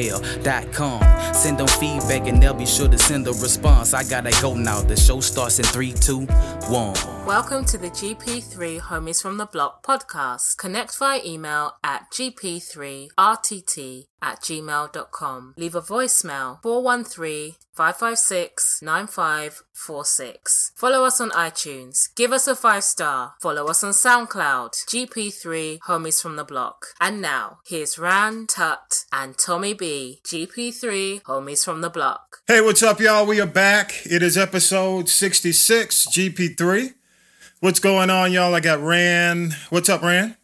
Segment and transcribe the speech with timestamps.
[0.00, 1.34] gmail.com.
[1.34, 3.94] Send them feedback and they'll be sure to send a response.
[3.94, 4.82] I gotta go now.
[4.82, 7.19] The show starts in 3, 2, 1.
[7.30, 10.56] Welcome to the GP3 Homies from the Block podcast.
[10.56, 15.54] Connect via email at gp3rtt at gmail.com.
[15.56, 20.72] Leave a voicemail 413 556 9546.
[20.74, 22.08] Follow us on iTunes.
[22.16, 23.34] Give us a five star.
[23.40, 24.70] Follow us on SoundCloud.
[24.92, 26.86] GP3 Homies from the Block.
[27.00, 30.20] And now, here's Ran, Tut, and Tommy B.
[30.24, 32.38] GP3 Homies from the Block.
[32.48, 33.24] Hey, what's up, y'all?
[33.24, 34.04] We are back.
[34.04, 36.94] It is episode 66, GP3.
[37.60, 38.54] What's going on, y'all?
[38.54, 39.50] I got Ran.
[39.68, 40.36] What's up, Ran?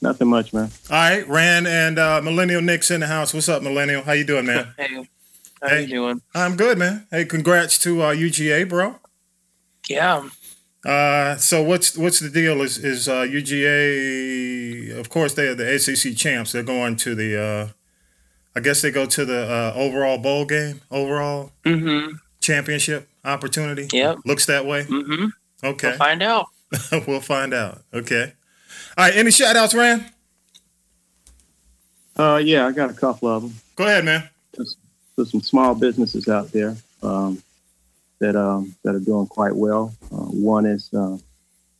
[0.00, 0.70] Nothing much, man.
[0.90, 3.32] All right, Ran and uh, Millennial Nick's in the house.
[3.34, 4.02] What's up, Millennial?
[4.02, 4.74] How you doing, man?
[5.60, 5.82] Hey, how Hey.
[5.82, 6.22] you doing?
[6.36, 7.06] I'm good, man.
[7.10, 8.94] Hey, congrats to uh, UGA, bro.
[9.88, 10.28] Yeah,
[10.84, 12.62] Uh, so what's what's the deal?
[12.62, 14.96] Is is uh, UGA?
[14.96, 16.52] Of course, they are the ACC champs.
[16.52, 17.40] They're going to the.
[17.42, 17.68] Uh,
[18.54, 23.88] I guess they go to the uh, overall bowl game, overall mm-hmm, championship opportunity.
[23.92, 24.84] Yeah, looks that way.
[24.84, 25.26] mm-hmm.
[25.62, 26.46] Okay, We'll find out.
[27.06, 27.82] we'll find out.
[27.92, 28.32] Okay.
[28.96, 29.16] All right.
[29.16, 30.04] Any shout outs, Ran?
[32.16, 33.54] Uh, yeah, I got a couple of them.
[33.76, 34.28] Go ahead, man.
[34.52, 37.42] There's some small businesses out there um,
[38.20, 39.94] that um, that are doing quite well.
[40.12, 41.16] Uh, one is uh,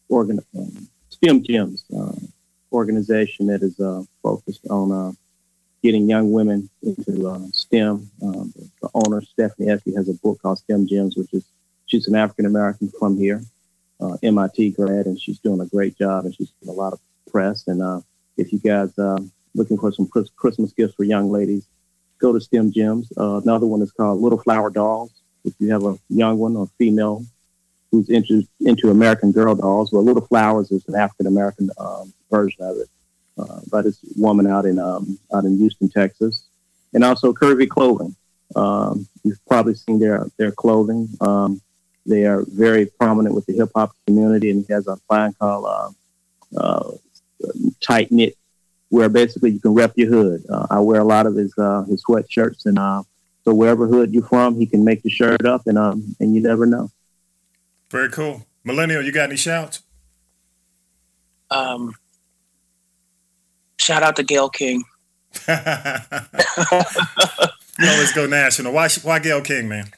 [0.09, 2.13] organ- um, STEM Gems, uh,
[2.73, 5.13] organization that is uh, focused on uh,
[5.83, 8.11] getting young women into uh, STEM.
[8.23, 8.53] Um,
[8.83, 11.45] the owner, Stephanie Espy, has a book called STEM Gems, which is
[11.87, 13.43] she's an African American from here,
[14.01, 17.01] uh, MIT grad, and she's doing a great job, and she's getting a lot of
[17.31, 17.67] press.
[17.67, 18.01] And uh,
[18.37, 19.19] if you guys uh,
[19.55, 21.67] looking for some Christmas gifts for young ladies,
[22.19, 23.13] go to STEM Gems.
[23.17, 25.13] Uh, another one is called Little Flower Dolls.
[25.45, 27.25] If you have a young one or female
[27.91, 32.63] who's into into American Girl dolls, well, Little Flowers is an African American um, version
[32.63, 32.89] of it.
[33.39, 36.49] Uh, it's a woman out in um, out in Houston, Texas,
[36.93, 38.15] and also Curvy Clothing.
[38.57, 41.09] Um, you've probably seen their their clothing.
[41.21, 41.61] Um,
[42.07, 45.65] they are very prominent with the hip hop community, and he has a line called
[45.67, 45.91] uh,
[46.59, 46.91] uh,
[47.81, 48.39] Tight Knit
[48.91, 50.45] where basically you can rep your hood.
[50.49, 53.03] Uh, I wear a lot of his uh, his sweatshirts, and uh,
[53.45, 56.41] so wherever hood you're from, he can make the shirt up, and um, and you
[56.41, 56.91] never know.
[57.91, 58.47] Very cool.
[58.65, 59.83] Millennial, you got any shouts?
[61.51, 61.95] Um,
[63.79, 64.85] shout out to Gayle King.
[65.49, 65.55] you
[67.89, 68.73] always go national.
[68.73, 68.89] Why?
[69.03, 69.91] Why Gayle King, man?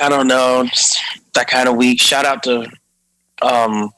[0.00, 0.98] I don't know, just
[1.34, 2.00] that kind of week.
[2.00, 2.70] Shout out to,
[3.42, 3.90] um,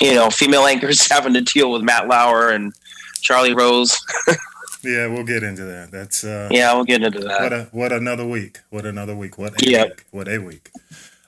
[0.00, 2.72] you know, female anchors having to deal with Matt Lauer and
[3.20, 3.98] Charlie Rose.
[4.82, 5.90] Yeah, we'll get into that.
[5.90, 7.42] That's uh, Yeah, we'll get into that.
[7.42, 8.60] What a what another week.
[8.70, 9.36] What another week.
[9.36, 9.88] What a Yep.
[9.88, 10.04] week.
[10.10, 10.70] What a week.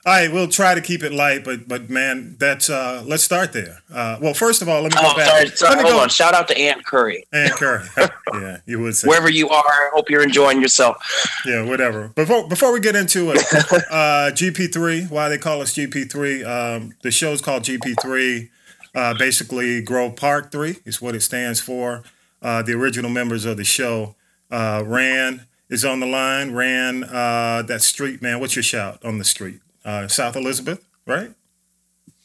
[0.05, 3.53] All right, we'll try to keep it light, but but man, that's uh let's start
[3.53, 3.77] there.
[3.93, 5.27] Uh well first of all, let me go Oh, back.
[5.29, 5.75] sorry, sorry.
[5.81, 6.09] Hold go on.
[6.09, 7.25] Shout out to Ann Curry.
[7.31, 7.87] and Curry.
[8.33, 9.07] yeah, you would say.
[9.07, 10.97] Wherever you are, I hope you're enjoying yourself.
[11.45, 12.09] Yeah, whatever.
[12.09, 13.37] Before before we get into it,
[13.89, 16.45] uh, GP3, why they call us GP3?
[16.45, 18.49] Um, the show's called GP3.
[18.95, 22.03] Uh, basically, Grove Park Three is what it stands for.
[22.41, 24.15] Uh, the original members of the show,
[24.51, 26.53] uh, Ran is on the line.
[26.53, 28.41] Ran uh, that street man.
[28.41, 29.61] What's your shout on the street?
[29.85, 31.31] Uh, South Elizabeth, right?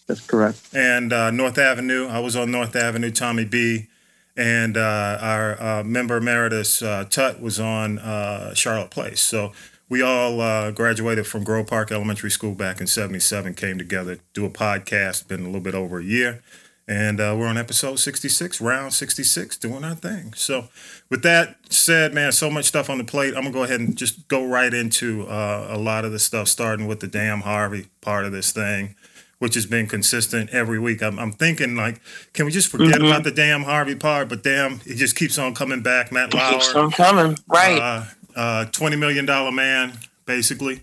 [0.06, 0.68] That's correct.
[0.74, 2.06] and uh, North Avenue.
[2.08, 3.88] I was on North Avenue, Tommy B.
[4.36, 9.20] And uh, our uh, member emeritus, uh, Tut, was on uh, Charlotte Place.
[9.20, 9.52] So
[9.88, 14.44] we all uh, graduated from Grove Park Elementary School back in 77, came together, do
[14.44, 16.40] a podcast, been a little bit over a year.
[16.88, 20.32] And uh, we're on episode 66, round 66, doing our thing.
[20.34, 20.68] So,
[21.10, 23.34] with that said, man, so much stuff on the plate.
[23.36, 26.18] I'm going to go ahead and just go right into uh, a lot of the
[26.18, 28.94] stuff, starting with the damn Harvey part of this thing
[29.40, 31.00] which has been consistent every week.
[31.00, 32.00] I'm, I'm thinking like,
[32.32, 33.06] can we just forget Mhm.
[33.06, 34.28] about the damn Harvey part?
[34.28, 36.10] But damn, it just keeps on coming back.
[36.10, 36.54] Matt Lauer.
[36.54, 37.36] Keeps on coming.
[37.46, 37.78] Right.
[37.80, 39.92] uh, uh, twenty million dollar man,
[40.26, 40.80] basically,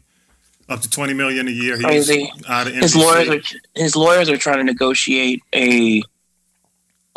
[0.69, 1.75] up to twenty million a year.
[1.75, 2.31] He's Crazy.
[2.47, 3.41] out of his lawyers are
[3.75, 6.01] his lawyers are trying to negotiate a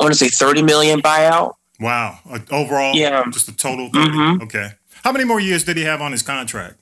[0.01, 1.55] I want to say 30 million buyout.
[1.81, 3.25] Wow, uh, overall, Yeah.
[3.33, 3.91] just a total.
[3.93, 4.09] 30.
[4.11, 4.43] Mhm.
[4.45, 4.71] Okay,
[5.05, 6.77] how many more years did he have on his contract?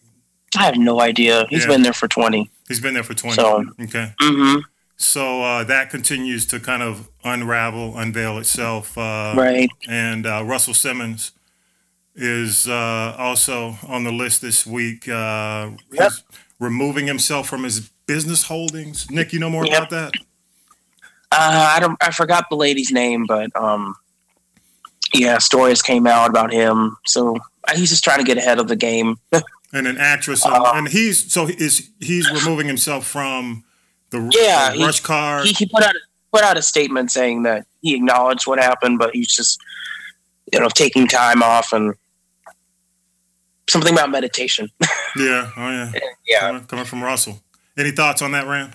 [0.57, 1.47] I have no idea.
[1.49, 1.69] He's Yeah.
[1.69, 2.51] been there for 20.
[2.69, 3.37] He's been there for twenty.
[3.37, 4.61] So- okay, Mm-hmm.
[4.97, 8.97] so uh, that continues to kind of unravel, unveil itself.
[8.99, 9.71] Uh, Right.
[9.89, 11.33] and uh, Russell Simmons
[12.15, 15.09] is uh, also on the list this week.
[15.09, 16.13] Uh, Yep.
[16.59, 19.11] Removing himself from his business holdings.
[19.11, 19.77] Nick, you know more Yep.
[19.77, 20.13] about that?
[21.33, 21.97] Uh, I don't.
[22.03, 23.95] I forgot the lady's name, but um,
[25.13, 26.97] yeah, stories came out about him.
[27.07, 27.37] So
[27.69, 29.17] uh, he's just trying to get ahead of the game.
[29.73, 33.65] And an actress, and, Uh, and he's so he is he's removing himself from
[34.11, 35.43] the, Yeah, the he- RushCard.
[35.45, 35.95] he, he put out
[36.33, 39.59] put out a statement saying that he acknowledged what happened, but he's just
[40.53, 41.95] you know taking time off and
[43.69, 44.71] something about meditation.
[45.17, 45.93] yeah, oh yeah,
[46.27, 47.41] yeah, Coming, coming from Russell.
[47.77, 48.73] Any thoughts on that, Rand?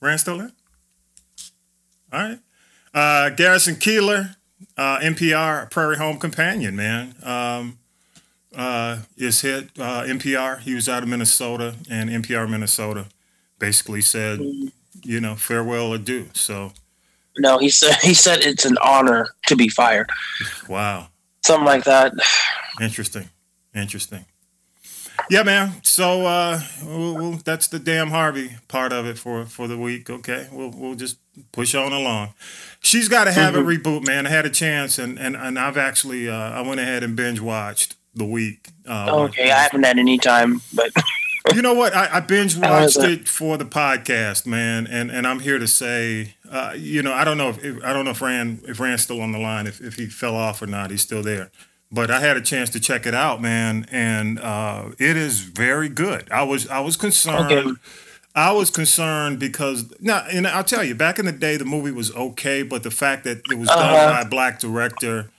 [0.00, 0.52] Rand still there?
[2.12, 2.38] All right.
[2.94, 4.36] Uh, Garrison Keillor,
[4.76, 7.78] uh, NPR Prairie Home Companion, man, um,
[8.54, 9.70] uh, is hit.
[9.78, 13.06] Uh, NPR, he was out of Minnesota, and NPR Minnesota
[13.58, 14.40] basically said,
[15.02, 16.28] you know, farewell, adieu.
[16.32, 16.72] So,
[17.36, 20.10] no, he said he said it's an honor to be fired,
[20.68, 21.08] wow.
[21.44, 22.12] something like that.
[22.80, 23.28] Interesting.
[23.74, 24.24] Interesting.
[25.30, 25.72] Yeah, man.
[25.82, 30.08] So uh, we'll, we'll, that's the damn Harvey part of it for for the week.
[30.08, 31.18] Okay, we'll we'll just
[31.52, 32.34] push on along.
[32.80, 34.26] She's got to have a reboot, man.
[34.26, 37.40] I had a chance, and and, and I've actually uh, I went ahead and binge
[37.40, 38.68] watched the week.
[38.86, 40.90] Uh, Okay, I haven't had any time, but
[41.54, 41.94] you know what?
[41.94, 43.10] I, I binge watched it?
[43.10, 47.24] it for the podcast, man, and and I'm here to say, uh, you know, I
[47.24, 49.66] don't know if, if I don't know if Rand if Rand's still on the line,
[49.66, 50.90] if if he fell off or not.
[50.90, 51.50] He's still there,
[51.92, 55.88] but I had a chance to check it out, man, and uh, it is very
[55.88, 56.28] good.
[56.30, 57.52] I was I was concerned.
[57.52, 57.70] Okay.
[58.34, 61.90] I was concerned because now, and I'll tell you, back in the day, the movie
[61.90, 64.12] was okay, but the fact that it was done Uh-huh.
[64.12, 65.30] by a black director,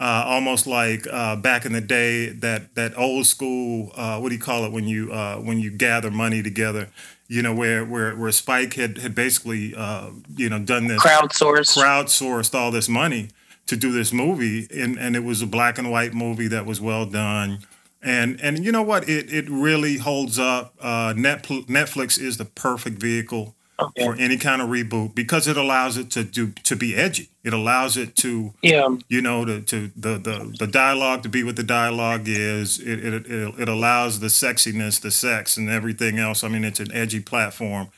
[0.00, 4.34] uh, almost like uh, back in the day, that that old school, uh, what do
[4.34, 6.88] you call it when you uh, when you gather money together,
[7.28, 11.76] you know, where where where Spike had had basically, uh, you know, done this crowdsourced.
[11.76, 13.28] crowdsourced all this money
[13.66, 16.80] to do this movie, and, and it was a black and white movie that was
[16.80, 17.58] well done.
[18.02, 19.08] And and you know what?
[19.08, 20.74] It it really holds up.
[20.80, 24.04] Uh, Netflix is the perfect vehicle Okay.
[24.04, 27.30] for any kind of reboot because it allows it to do to be edgy.
[27.44, 31.42] It allows it to Yeah, you know to, to the, the the dialogue to be
[31.44, 32.78] what the dialogue is.
[32.80, 36.42] It, it it it allows the sexiness, the sex, and everything else.
[36.44, 37.88] I mean, it's an edgy platform.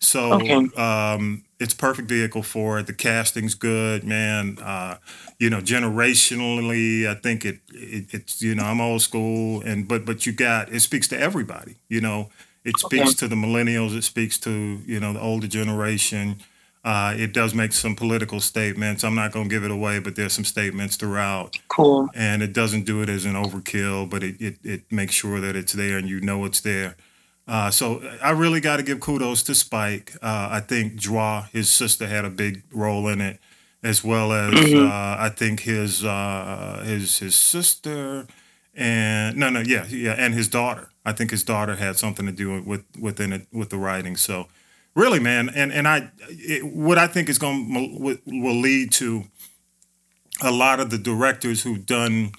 [0.00, 0.68] So Okay.
[0.76, 2.86] um, it's perfect vehicle for it.
[2.86, 4.58] The casting's good, man.
[4.60, 4.98] Uh,
[5.38, 10.04] you know, generationally, I think it, it it's you know I'm old school, and but
[10.04, 11.76] but you got it speaks to everybody.
[11.88, 12.28] You know,
[12.68, 13.96] it speaks to the millennials.
[13.96, 16.38] It speaks to you know the older generation.
[16.84, 19.02] Uh, it does make some political statements.
[19.04, 22.08] I'm not going to give it away, but there's some statements throughout cool.
[22.14, 25.56] and it doesn't do it as an overkill, but it, it, it makes sure that
[25.56, 26.96] it's there and you know it's there.
[27.46, 30.14] Uh, so I really got to give kudos to Spike.
[30.22, 33.38] Uh, I think Joie, his sister, had a big role in it,
[33.82, 38.26] as well as uh, I think his uh, his his sister
[38.78, 40.90] and no no yeah yeah and his daughter.
[41.04, 44.16] I think his daughter had something to do with within it with the writing.
[44.16, 44.46] So
[44.94, 49.24] really, man, and and I it, what I think is going will, will lead to
[50.40, 52.30] a lot of the directors who've done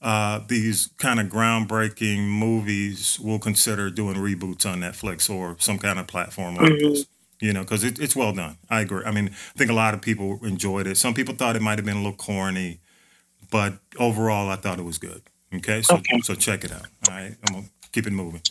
[0.00, 5.98] uh, these kind of groundbreaking movies will consider doing reboots on Netflix or some kind
[5.98, 7.06] of platform like this.
[7.40, 8.58] You know, because it, it's well done.
[8.68, 9.04] I agree.
[9.04, 10.96] I mean, I think a lot of people enjoyed it.
[10.96, 12.80] Some people thought it might have been a little corny,
[13.50, 15.22] but overall, I thought it was good.
[15.54, 16.20] Okay, so Okay.
[16.20, 16.86] so check it out.
[17.08, 18.42] All right, I'm gonna keep it moving.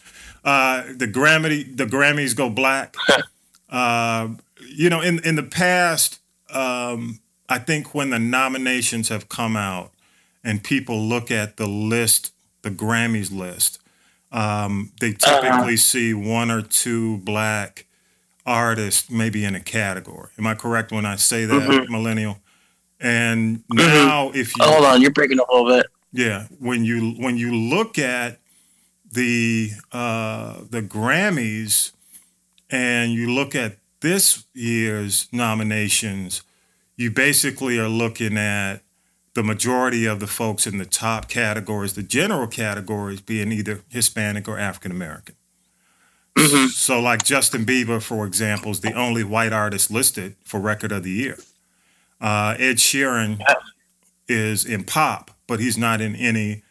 [0.44, 2.96] Uh, the Grammy, the Grammys go black.
[3.70, 4.30] uh,
[4.68, 9.92] you know, in in the past, um, I think when the nominations have come out
[10.44, 13.80] and people look at the list, the Grammys list,
[14.32, 17.86] um, they typically see one or two black
[18.46, 20.30] artists maybe in a category.
[20.40, 22.40] Am I correct when I say that, millennial?
[23.00, 25.86] And now, if you Hold on, you're breaking up a little bit.
[26.12, 28.40] Yeah, when you when you look at
[29.12, 31.92] the uh, the Grammys
[32.70, 36.44] and you look at this year's nominations,
[36.96, 38.82] you basically are looking at
[39.34, 44.48] the majority of the folks in the top categories, the general categories being either Hispanic
[44.48, 45.36] or African American.
[46.70, 51.04] So, like Justin Bieber, for example, is the only white artist listed for Record of
[51.04, 51.38] the Year.
[52.22, 53.42] Uh, Ed Sheeran
[54.28, 56.64] is in pop, but he's not in any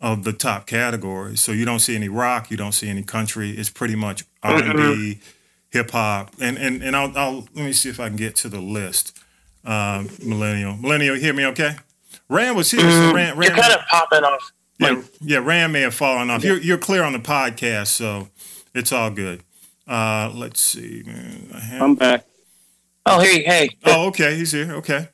[0.00, 1.40] of the top categories.
[1.40, 3.50] So you don't see any rock, you don't see any country.
[3.50, 5.18] It's pretty much R and B,
[5.70, 8.48] hip hop, and and and I'll, I'll let me see if I can get to
[8.48, 9.18] the list.
[9.64, 11.44] Um, millennial, millennial, hear me?
[11.46, 11.72] Okay.
[12.30, 12.80] Rand was here.
[12.80, 14.52] So Rand, You're Rand, kind of popping off.
[14.78, 16.44] yeah, yeah, Rand may have fallen off.
[16.44, 18.28] You're you're clear on the podcast, so
[18.74, 19.42] it's all good.
[19.86, 21.02] Uh, let's see.
[21.06, 21.48] man.
[21.54, 22.24] I have- I'm back.
[23.06, 23.70] Oh, hey, hey.
[23.86, 24.72] Oh, okay, he's here.
[24.74, 25.08] Okay.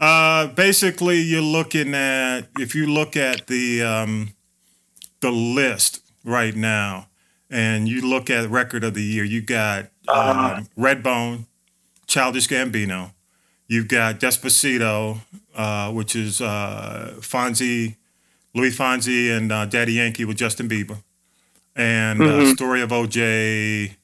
[0.00, 4.30] Uh, basically, you're looking at if you look at the um,
[5.20, 7.08] the list right now,
[7.50, 10.54] and you look at record of the year, you got Uh-huh.
[10.58, 11.46] um, Redbone,
[12.06, 13.12] Childish Gambino.
[13.66, 15.20] You've got Despacito,
[15.54, 17.96] uh, which is uh, Fonsi,
[18.54, 21.02] Luis Fonsi, and uh, Daddy Yankee with Justin Bieber,
[21.76, 22.54] and uh, Mhm.
[22.54, 23.96] Story of OJ,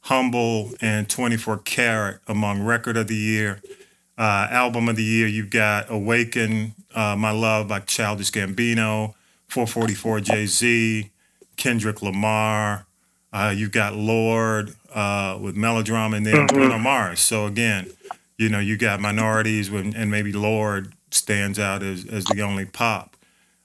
[0.00, 3.60] Humble, and 24 Karat among record of the year.
[4.22, 9.14] Uh, album of the year, you've got Awaken, uh, My Love by Childish Gambino,
[9.48, 11.10] 444 Jay Z,
[11.56, 12.86] Kendrick Lamar.
[13.32, 16.48] Uh, you've got Lorde uh, with Melodrama, and then Mhm.
[16.52, 17.18] Bruno Mars.
[17.18, 17.90] So again,
[18.38, 22.64] you know, you got minorities, when, and maybe Lorde stands out as, as the only
[22.64, 23.16] pop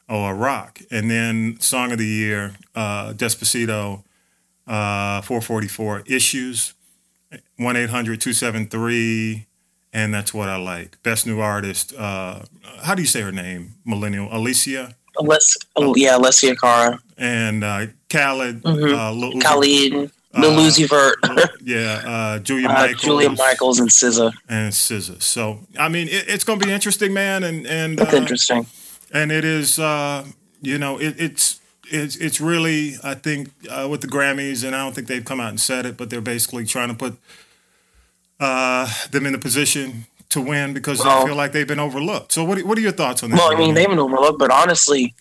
[0.09, 0.79] or rock.
[0.89, 4.01] And then Song of the Year, uh, Despacito,
[4.65, 6.73] uh, 444 Issues,
[7.57, 9.45] 1 800 273
[9.97, 11.01] and that's what I like.
[11.03, 11.93] Best new artist.
[11.97, 12.41] Uh,
[12.83, 13.75] how do you say her name?
[13.85, 18.61] Millennial Alicia Let's, oh, yeah, Alessia Cara, and uh, Khalid.
[18.63, 18.97] Mhm.
[18.97, 21.17] Uh, Lil Khalid, Lil uh, Uzi Vert,
[21.63, 24.31] yeah, uh, Julia uh, Michaels, Julia Michaels, and SZA.
[24.49, 25.21] and SZA.
[25.21, 28.67] So I mean, it, it's going to be interesting, man, and and That's uh, interesting.
[29.11, 29.79] and it is.
[29.79, 30.25] Uh,
[30.61, 31.59] you know, it, it's.
[31.89, 35.39] It's, it's really I think uh, with the Grammys and I don't think they've come
[35.39, 37.17] out and said it but they're basically trying to put
[38.39, 42.31] uh, them in a position to win because Well- they feel like they've been overlooked.
[42.33, 43.37] So what are, what are your thoughts on that?
[43.37, 45.15] Well, I mean, they've been overlooked, but honestly,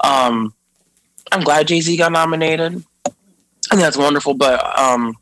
[0.00, 0.54] um,
[1.32, 2.82] I'm glad Jay Z got nominated.
[3.06, 3.10] I
[3.70, 5.16] think that's wonderful, but um,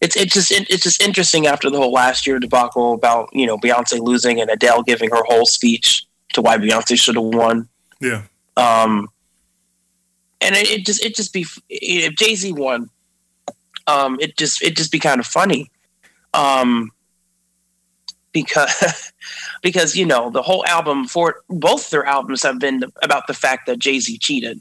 [0.00, 3.58] it's it's just it's just interesting after the whole last year debacle about you know
[3.58, 6.04] Beyonce losing and Adele giving her whole speech
[6.34, 7.68] to why Beyonce should have won.
[8.00, 8.22] yeah,
[8.56, 9.08] Um,
[10.40, 12.88] and it, it just it just be if Jay Z won,
[13.88, 15.68] um, it just it just be kind of funny,
[16.34, 16.90] um,
[18.32, 19.12] because
[19.62, 23.66] because you know the whole album for both their albums have been about the fact
[23.66, 24.60] that Jay Z cheated.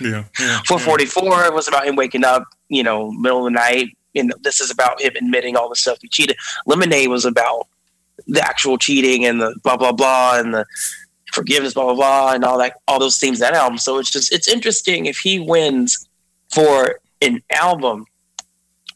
[0.00, 0.60] yeah, yeah.
[0.66, 3.96] Four forty four was about him waking up, you know, middle of the night.
[4.14, 6.36] And this is about him admitting all the stuff he cheated.
[6.66, 7.66] Lemonade was about
[8.26, 10.66] the actual cheating and the blah blah blah and the
[11.32, 13.78] forgiveness blah blah blah and all that all those themes that album.
[13.78, 16.08] So it's just it's interesting if he wins
[16.52, 18.04] for an album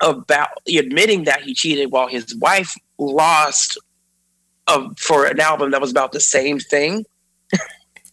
[0.00, 3.78] about admitting that he cheated while his wife lost
[4.66, 7.04] uh, for an album that was about the same thing.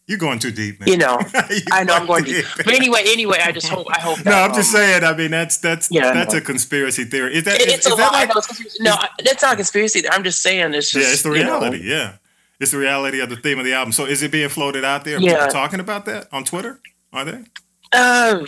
[0.05, 0.89] You're going too deep, man.
[0.89, 1.17] You know,
[1.71, 2.31] I know I'm going to.
[2.33, 2.45] deep.
[2.57, 4.17] But anyway, anyway, I just hope I hope.
[4.19, 5.03] That, No, I'm just um, saying.
[5.05, 6.39] I mean, that's that's Yeah, that's know.
[6.39, 7.35] a conspiracy theory.
[7.35, 8.19] Is that It- is, it's is a that lie.
[8.25, 8.29] like?
[8.29, 10.03] no, it's no, that's not a conspiracy.
[10.09, 11.89] I'm just saying it's just yeah, it's the you know, reality.
[11.89, 12.17] Yeah,
[12.59, 13.93] it's the reality of the theme of the album.
[13.93, 15.19] So, is it being floated out there?
[15.21, 15.35] Yeah.
[15.35, 16.81] people talking about that on Twitter?
[17.13, 17.39] Are they?
[17.93, 18.45] Uh,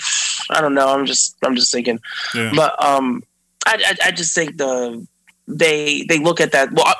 [0.50, 0.88] I don't know.
[0.88, 2.00] I'm just I'm just thinking,
[2.34, 2.52] Yeah.
[2.56, 3.24] but um,
[3.66, 5.06] I, I I just think the
[5.48, 6.94] they they look at that well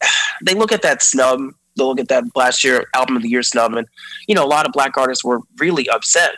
[0.44, 1.40] they look at that snub.
[1.76, 3.86] They look at that last year album of the year snub, and
[4.26, 6.32] you know a lot of black artists were really upset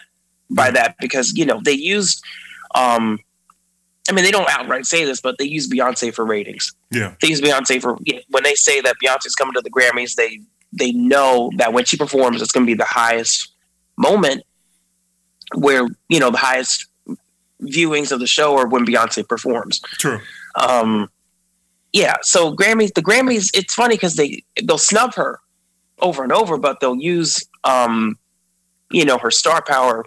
[0.50, 2.23] by that because you know they used
[2.75, 3.18] um.
[4.06, 6.75] I mean, they don't outright say this, but they use Beyonce for ratings.
[6.90, 7.14] Yeah.
[7.23, 7.96] They use Beyonce for
[8.28, 10.14] when they say that Beyonce's coming to the Grammys.
[10.16, 10.40] They
[10.75, 13.52] they know that when she performs, it's going to be the highest
[13.96, 14.42] moment
[15.54, 16.87] where you know the highest
[17.62, 19.80] viewings of the show are when Beyonce performs.
[19.99, 20.20] True.
[20.56, 21.08] Um,
[21.92, 25.40] yeah, so Grammys, the Grammys, it's funny because they they'll snub her
[26.00, 28.18] over and over, but they'll use um,
[28.90, 30.04] you know her star power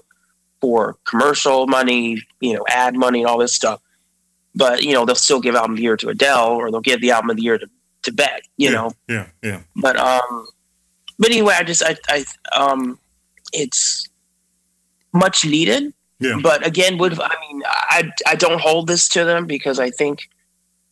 [0.60, 3.82] for commercial money, you know, ad money and all this stuff.
[4.56, 7.00] But you know they'll still give album of the year to Adele, or they'll give
[7.01, 7.70] the album of the year to
[8.04, 8.44] to Beck.
[8.58, 9.27] You yeah, know, Yeah.
[9.44, 9.62] Yeah.
[9.75, 10.48] but um
[11.20, 12.24] but anyway i just i i
[12.56, 13.00] um
[13.54, 14.07] it's
[15.18, 16.38] much needed Yeah.
[16.42, 20.30] but again would i mean i i don't hold this to them because i think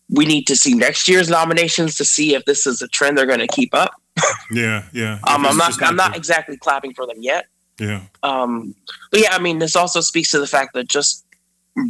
[0.10, 3.26] we need to see next year's nominations to see if this is a trend they're
[3.26, 3.92] going to keep up
[4.52, 4.84] Yeah.
[4.94, 5.20] Yeah.
[5.28, 7.46] um i'm not i'm not exactly clapping for them yet
[7.80, 8.02] Yeah.
[8.24, 8.76] um
[9.12, 11.26] but yeah i mean this also speaks to the fact that just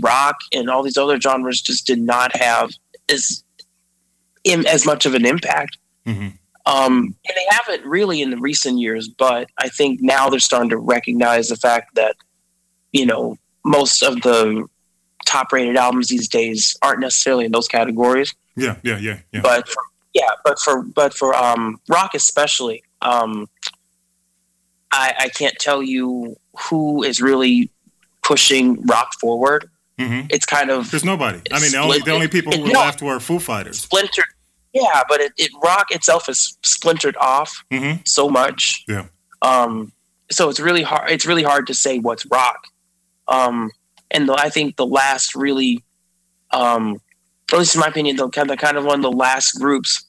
[0.04, 2.72] rock and all these other genres just did not have
[3.10, 3.44] as
[4.44, 6.28] in as much of an impact hmm
[6.68, 10.72] um, and they haven't really in the recent years, but I think now they're starting
[10.72, 12.16] to recognize the fact that,
[12.96, 14.66] you know, most of the
[15.26, 18.34] top rated albums these days aren't necessarily in those categories.
[18.56, 18.78] Yeah.
[18.84, 18.98] Yeah.
[19.00, 19.20] Yeah.
[19.34, 19.42] Yeah.
[19.42, 19.84] But for,
[20.14, 23.50] yeah, but for but for um, rock especially, um,
[24.92, 26.38] I, I can't tell you
[26.70, 27.70] who is really
[28.24, 29.70] pushing rock forward.
[30.00, 31.42] hmm It's kind of There's nobody.
[31.52, 32.80] I mean, the only the only people who were No.
[32.80, 33.82] left were Foo Fighters.
[33.82, 34.26] splintered.
[34.74, 38.84] Yeah, but it, it rock itself is splintered off hmm so much.
[38.88, 39.06] Yeah.
[39.42, 39.92] Um,
[40.32, 41.10] so it's really hard.
[41.12, 42.68] It's really hard to say what's rock.
[43.28, 43.72] Um,
[44.12, 45.84] and the, I think the last really,
[46.52, 46.98] um,
[47.52, 50.06] at least in my opinion, the kind of kind of one of the last groups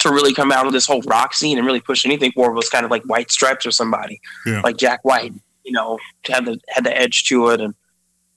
[0.00, 2.68] to really come out of this whole rock scene and really push anything forward was
[2.68, 4.60] kind of like White Stripes or somebody Yeah.
[4.62, 5.32] like Jack White.
[5.64, 7.74] You know, had the had the edge to it and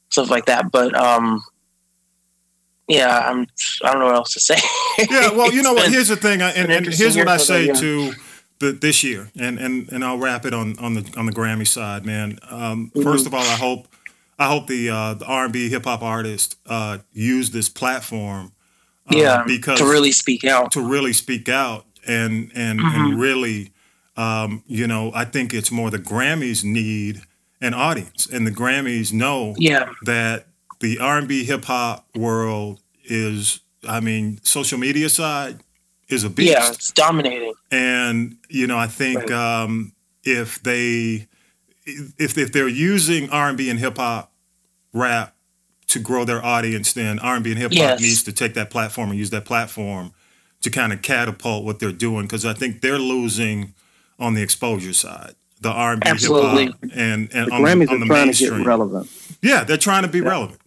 [0.09, 0.71] stuff like that.
[0.71, 1.43] But um,
[2.87, 3.45] yeah, I'm
[3.83, 4.55] I don't know what else to say.
[4.97, 5.91] Yeah, well, you know what?
[5.91, 8.13] Here's the thing, I- and, and here's what I say to
[8.59, 11.67] the, this year, and, and and I'll wrap it on on the on the Grammy
[11.67, 12.39] side, man.
[12.49, 13.03] Um, Mm-hmm.
[13.03, 13.87] First of all, I hope
[14.37, 18.53] I hope the uh, the R and B hip hop artists uh, use this platform,
[19.11, 20.71] uh, yeah, because to really speak out.
[20.73, 22.95] to really speak out and and Mm-hmm.
[23.05, 23.71] and really,
[24.17, 27.21] um, you know, I think it's more the Grammys need
[27.61, 30.47] an audience, and the Grammys know Yeah, that
[30.79, 35.59] the R&B hip hop world is I mean social media side
[36.09, 37.53] is a beast yeah, it's dominating.
[37.71, 39.31] and you know I think Right.
[39.31, 41.27] um, if they
[41.85, 44.31] if if they're using R&B and hip hop
[44.93, 45.35] rap
[45.87, 48.01] to grow their audience then R&B and hip hop Yes.
[48.01, 50.11] needs to take that platform and use that platform
[50.61, 53.73] to kind of catapult what they're doing because I think they're losing
[54.19, 57.99] on the exposure side the R&B hip hop and and The on, Grammys the, on
[57.99, 59.09] the are trying to mainstream get relevant.
[59.41, 60.59] yeah they're trying to be relevant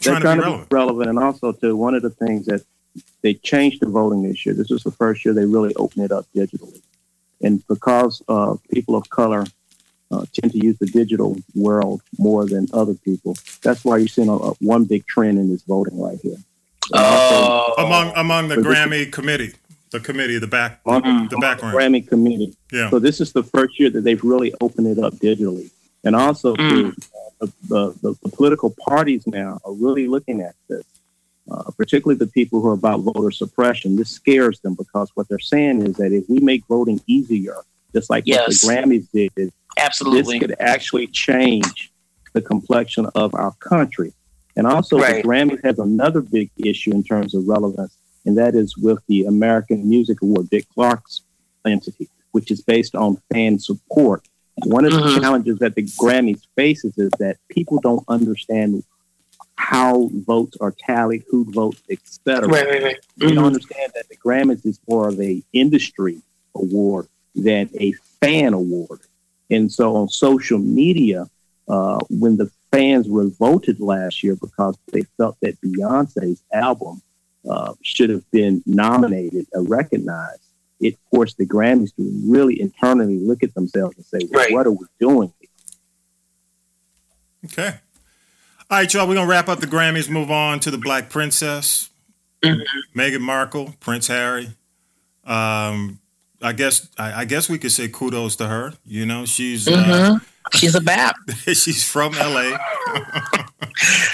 [0.00, 2.64] They're trying, to be relevant be relevant, and also too, one of the things that
[3.22, 4.54] they changed the voting this year.
[4.54, 6.80] This was the first year they really opened it up digitally,
[7.42, 9.44] and because uh, people of color
[10.10, 14.28] uh, tend to use the digital world more than other people, that's why you're seeing
[14.28, 16.36] a, a, one big trend in this voting right here.
[16.92, 19.52] And also, Oh, among among the But this- Grammy committee,
[19.90, 21.74] the committee, the back, on the the background.
[21.76, 22.54] Grammy committee.
[22.72, 22.90] Yeah.
[22.90, 25.70] So this is the first year that they've really opened it up digitally,
[26.04, 26.92] and also too,
[27.40, 30.84] uh, the, the, the political parties now are really looking at this,
[31.52, 33.96] uh, particularly the people who are about voter suppression.
[33.96, 37.56] This scares them because what they're saying is that if we make voting easier,
[37.94, 38.64] just like Yes.
[38.64, 41.92] what the Grammys did, absolutely, this could actually change
[42.32, 44.12] the complexion of our country.
[44.56, 45.22] And also, Right.
[45.22, 49.24] the Grammys has another big issue in terms of relevance, and that is with the
[49.24, 51.22] American Music Award, Dick Clark's
[51.66, 54.26] entity, which is based on fan support.
[54.64, 55.20] One of the Mhm.
[55.20, 58.84] challenges that the Grammys faces is that people don't understand
[59.70, 62.48] how votes are tallied, who votes, etc.
[62.48, 62.96] Right, right, right.
[63.16, 63.46] They don't Mhm.
[63.46, 66.20] understand that the Grammys is more of a industry
[66.56, 69.00] award than a fan award.
[69.50, 71.30] And so on social media,
[71.68, 77.00] uh, when the fans revolted last year because they felt that Beyonce's album
[77.48, 80.42] uh, should have been nominated or recognized,
[80.80, 84.52] it forced the Grammys to really internally look at themselves and say, well, Right.
[84.52, 85.32] what are we doing?
[87.44, 87.74] Okay.
[88.72, 89.06] All right, y'all.
[89.06, 90.08] We're gonna wrap up the Grammys.
[90.08, 91.90] Move on to the Black Princess,
[92.42, 92.62] Mhm.
[92.96, 94.48] Meghan Markle, Prince Harry.
[95.26, 95.98] Um,
[96.40, 98.72] I guess I, I guess we could say kudos to her.
[98.86, 100.24] You know, she's uh, Mhm.
[100.54, 101.16] She's a BAP.
[101.52, 102.56] she's from LA.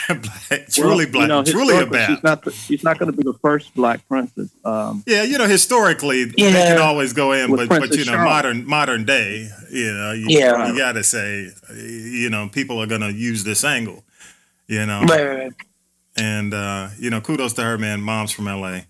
[0.08, 2.08] black, truly Well, you know, truly a historically, bad.
[2.08, 4.48] She's not, the, she's not going to be the first black princess.
[4.64, 8.12] Um, Yeah, you know, historically they can always go in, With but but you know,
[8.12, 8.24] Charlotte.
[8.24, 10.68] modern modern day, you know, you, Yeah.
[10.68, 14.04] you got to say, you know, people are gonna use this angle,
[14.68, 15.52] you know, Right, right, right.
[16.16, 18.00] and uh, you know, kudos to her, man.
[18.00, 18.86] Mom's from L.A.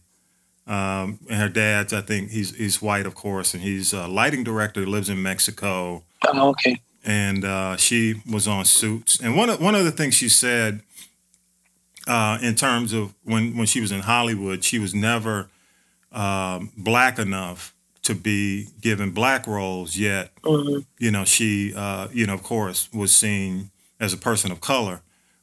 [0.66, 4.44] Um, and her dad's, I think he's he's white, of course, and he's a lighting
[4.44, 6.76] director, lives in Mexico, Oh, okay.
[7.04, 9.18] and uh, she was on Suits.
[9.20, 10.82] And one of one of the things she said,
[12.06, 15.48] uh, in terms of when when she was in Hollywood, she was never
[16.12, 19.96] um, black enough to be given black roles.
[19.96, 20.84] Yet, Mhm.
[20.98, 25.00] you know, she, uh, you know, of course, was seen as a person of color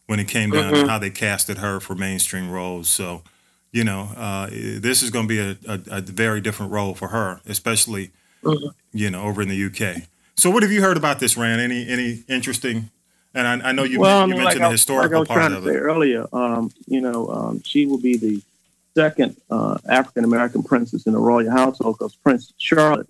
[0.07, 0.87] when it came down to Mhm.
[0.87, 2.89] how they casted her for mainstream roles.
[2.89, 3.23] So.
[3.71, 7.09] You know, uh, this is going to be a, a, a very different role for
[7.09, 8.71] her, especially Mhm.
[8.93, 10.03] you know, over in the UK.
[10.37, 11.59] So, what have you heard about this, Rand?
[11.59, 12.89] Any any interesting?
[13.33, 15.29] And I, I know you, well, I men- you mean, mentioned like the historical like
[15.29, 15.79] I was part of to say it.
[15.81, 18.41] earlier, um, you know, um, she will be the
[18.95, 23.09] second uh, African American princess in the royal household because Prince Charlotte,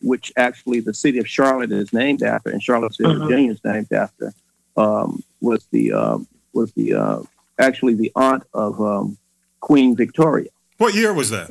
[0.00, 3.28] which actually the city of Charlotte is named after, and Charlottesville, Mhm.
[3.28, 4.34] Virginia, is named after,
[4.76, 7.22] um, was the um, was the uh,
[7.58, 9.16] actually the aunt of um,
[9.60, 10.50] Queen Victoria.
[10.78, 11.50] What year was that?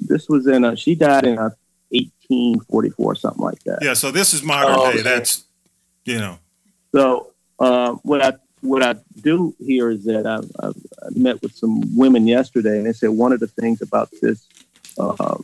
[0.00, 1.50] This was in uh, she died in uh,
[1.90, 3.78] 1844, something like that.
[3.82, 4.98] Yeah, so this is modern Oh, day.
[5.00, 5.02] okay.
[5.02, 5.44] That's
[6.04, 6.38] you know,
[6.92, 11.54] So uh, what I what I do here is that I've, I've, I met with
[11.54, 14.46] some women yesterday, and they said one of the things about this
[14.98, 15.36] uh,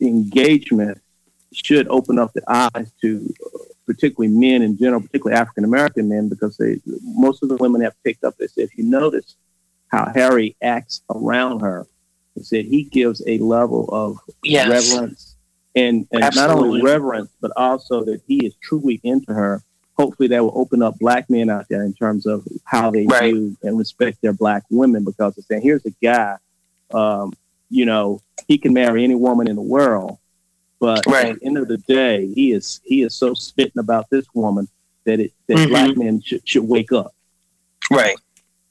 [0.00, 1.00] engagement
[1.52, 6.28] should open up the eyes to uh, particularly men in general, particularly African American men,
[6.28, 8.36] because they most of the women have picked up.
[8.36, 9.36] They said if you notice
[9.88, 11.86] how Harry acts around her,
[12.36, 14.68] they said he gives a level of Yes.
[14.68, 15.36] reverence
[15.74, 19.62] and, and not only reverence, but also that he is truly into her.
[19.96, 23.32] Hopefully, that will open up black men out there in terms of how they Right.
[23.32, 26.36] view and respect their black women because they're saying, here's a guy,
[26.92, 27.32] um,
[27.70, 30.18] you know, he can marry any woman in the world.
[30.80, 31.30] But Right.
[31.32, 34.68] at the end of the day, he is he is so spitting about this woman
[35.04, 35.68] that it that Mhm.
[35.68, 37.14] black men should, should wake up.
[37.90, 38.16] Right.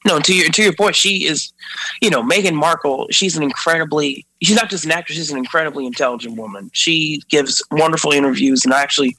[0.05, 1.53] No, to your to your point, she is,
[2.01, 3.07] you know, Meghan Markle.
[3.09, 4.25] She's an incredibly.
[4.41, 6.69] She's not just an actress; she's an incredibly intelligent woman.
[6.73, 9.15] She gives wonderful interviews, and I actually,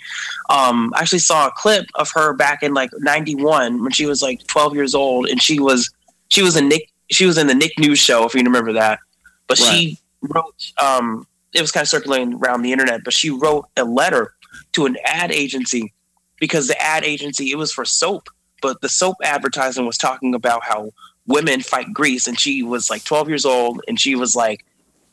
[0.50, 4.20] um, I actually saw a clip of her back in like '91 when she was
[4.20, 5.88] like 12 years old, and she was
[6.28, 6.90] she was a Nick.
[7.10, 8.98] She was in the Nick News show, if you remember that.
[9.46, 10.54] But she wrote.
[10.78, 14.34] Um, it was kind of circulating around the internet, but she wrote a letter
[14.72, 15.92] to an ad agency
[16.38, 18.28] because the ad agency it was for soap
[18.60, 20.90] but the soap advertising was talking about how
[21.26, 24.64] women fight grease and she was like 12 years old and she was like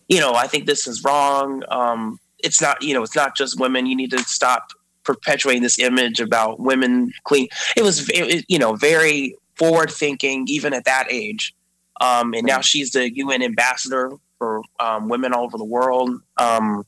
[0.10, 3.60] you know i think this is wrong um it's not you know it's not just
[3.60, 4.72] women you need to stop
[5.04, 7.48] perpetuating this image about women clean.
[7.76, 11.54] It was it, you know very forward thinking even at that age
[12.00, 16.84] um and now she's the un ambassador for um, women all over the world um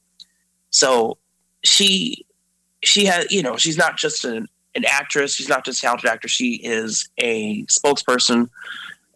[0.72, 1.20] so
[1.64, 2.26] she
[2.84, 5.36] she has you know she's not just an an actress.
[5.36, 6.28] She's not just a talented actor.
[6.28, 8.50] She is a spokesperson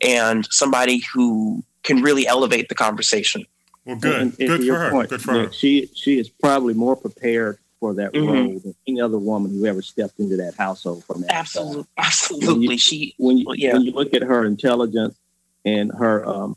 [0.04, 3.44] and somebody who can really elevate the conversation.
[3.84, 4.22] Well, good.
[4.22, 4.92] And- and good to for your her.
[4.92, 5.52] point, good for her.
[5.52, 8.28] She she is probably more prepared for that Mhm.
[8.28, 11.32] role than any other woman who ever stepped into that household from that.
[11.32, 11.88] Absolutely, side.
[11.98, 12.78] absolutely.
[12.78, 13.74] She When you Well, yeah.
[13.74, 15.16] when you look at her intelligence
[15.66, 16.56] and her um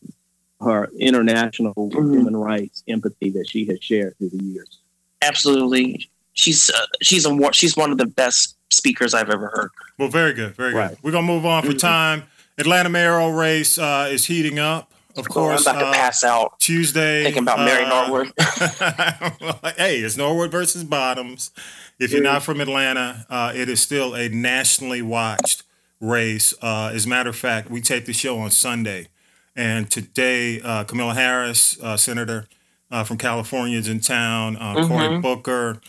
[0.63, 2.13] her international Mhm.
[2.15, 4.79] human rights empathy that she has shared through the years.
[5.23, 6.09] absolutely.
[6.33, 9.71] She's uh, she's a wa- she's one of the best speakers I've ever heard.
[9.99, 10.57] Well, very good.
[10.57, 10.91] Very Right.
[10.91, 10.99] good.
[11.03, 11.79] We're going to move on for Mhm.
[11.79, 12.23] time.
[12.57, 14.93] Atlanta mayoral race uh, is heating up.
[15.17, 17.25] Of Oh, course, I'm about uh, to pass out Tuesday.
[17.25, 18.33] thinking about Mary uh, Norwood.
[19.77, 21.51] hey, it's Norwood versus Bottoms.
[21.99, 25.65] If you're not from Atlanta, uh, it is still a nationally watched
[26.01, 26.55] race.
[26.63, 29.09] Uh, as a matter of fact, we tape the show on Sunday,
[29.57, 32.47] and today uh, Kamala Harris, uh, senator
[32.91, 34.57] uh, from California, is in town.
[34.57, 35.23] Uh, Cory Mhm.
[35.23, 35.81] Booker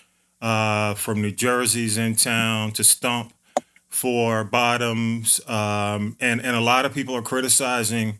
[0.41, 3.33] uh, from New Jersey's in town to stump
[3.87, 8.19] for Bottoms, um, and and a lot of people are criticizing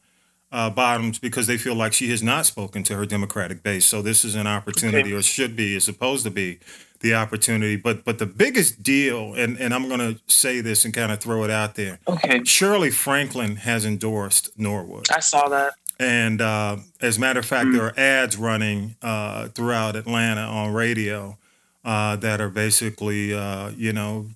[0.51, 3.85] uh, Bottoms because they feel like she has not spoken to her Democratic base.
[3.85, 6.59] So this is an opportunity, or should be, is supposed to be
[7.01, 7.75] the opportunity.
[7.75, 11.19] But but the biggest deal, and and I'm going to say this and kind of
[11.19, 11.99] throw it out there.
[12.07, 15.05] Okay, Shirley Franklin has endorsed Norwood.
[15.11, 15.73] I saw that.
[15.99, 20.73] And uh, as a matter of fact, there are ads running uh, throughout Atlanta on
[20.73, 21.37] radio
[21.85, 24.29] uh, that are basically, uh, you know,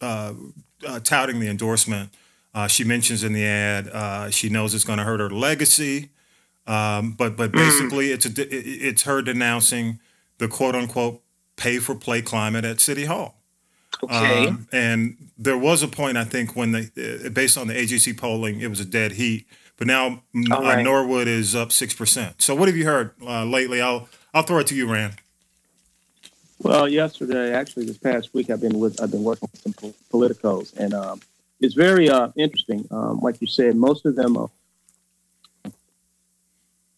[0.00, 0.32] uh,
[0.86, 2.10] uh, touting the endorsement.
[2.54, 6.10] Uh, she mentions in the ad uh, she knows it's going to hurt her legacy,
[6.66, 9.98] um, but but basically it's a, it- it's her denouncing
[10.38, 11.20] the quote unquote
[11.62, 13.36] pay for play climate at City Hall.
[14.02, 17.74] Okay, Um, and there was a point, I think, when they, uh, based on the
[17.74, 19.46] AJC polling, it was a dead heat.
[19.76, 20.82] But now uh, right.
[20.82, 22.42] Norwood is up six percent.
[22.42, 23.80] So what have you heard uh, lately?
[23.80, 25.14] I'll I'll throw it to you, Rand.
[26.58, 30.76] Well, yesterday, actually, this past week, I've been with I've been working with some politicos,
[30.76, 31.20] and um,
[31.60, 32.86] it's very uh, interesting.
[32.90, 34.50] Um, like you said, most of them are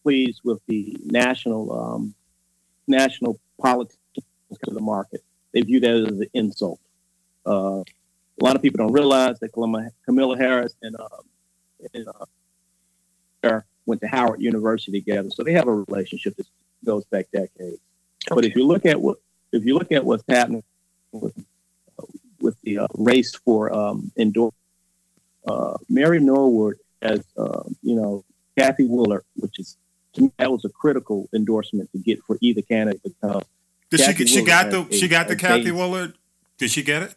[0.03, 2.13] pleased with the national um,
[2.87, 3.97] national politics
[4.51, 5.23] of the market.
[5.51, 6.79] They view that as an insult.
[7.45, 7.83] Uh,
[8.41, 11.07] a lot of people don't realize that Kamala, Harris and, uh,
[11.93, 12.07] and
[13.43, 16.47] uh, went to Howard University together, so they have a relationship that
[16.83, 17.79] goes back decades.
[18.29, 19.17] But if you look at what
[19.51, 20.63] if you look at what's happening
[21.11, 21.33] with,
[22.41, 24.11] with the uh, race for um,
[25.47, 28.25] uh, Mary Norwood as uh, you know
[28.57, 29.77] Kathy Woolard, which is
[30.13, 33.43] to me that was a critical endorsement to get for either candidate because
[33.89, 35.71] Did she Kathy get, she got the a- she got the Kathy base.
[35.73, 36.13] Woolard?
[36.57, 37.15] Did she get it?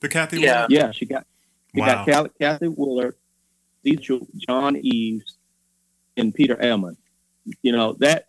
[0.00, 0.62] The Kathy Yeah.
[0.64, 0.70] Woolard?
[0.70, 1.26] yeah, she got
[1.74, 1.86] she Wow.
[1.86, 3.14] got Cal- Kathy Woolard,
[3.84, 5.36] Cecil, John Eaves,
[6.16, 6.96] and Peter Ellman.
[7.62, 8.28] You know that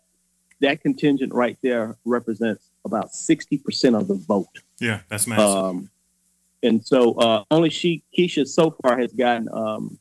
[0.60, 4.48] that contingent right there represents about sixty percent of the vote.
[4.80, 5.46] Yeah, that's massive.
[5.56, 5.90] Um,
[6.62, 9.98] and so uh, only she, Keisha, so far has gotten um,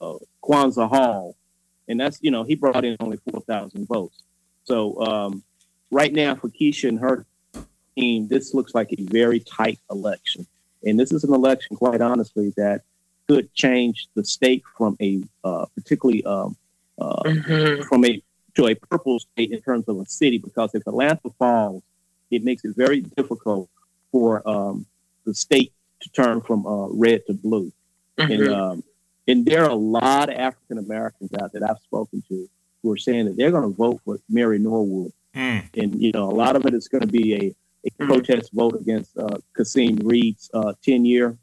[0.00, 1.36] uh, Kwanza Hall,
[1.88, 4.22] and that's you know he brought in only four thousand votes.
[4.64, 5.42] So um,
[5.90, 7.24] right now for Keisha and her
[7.96, 10.46] team, this looks like a very tight election,
[10.84, 12.82] and this is an election, quite honestly, that
[13.28, 16.56] could change the state from a uh, particularly um,
[16.98, 17.84] uh, Mhm.
[17.84, 18.22] from a
[18.54, 21.82] to a purple state in terms of a city because if Atlanta falls,
[22.30, 23.68] it makes it very difficult
[24.10, 24.86] for um,
[25.24, 27.70] the state to turn from uh, red to blue.
[28.16, 28.54] And Mhm.
[28.54, 28.84] um,
[29.28, 32.48] and there are a lot of African Americans out that I've spoken to
[32.82, 35.62] who are saying that they're going to vote for Mary Norwood, Mm.
[35.80, 37.54] and you know a lot of it is going to be a,
[37.86, 38.06] a Mhm.
[38.08, 41.38] protest vote against uh, Kasim Reed's uh, tenure.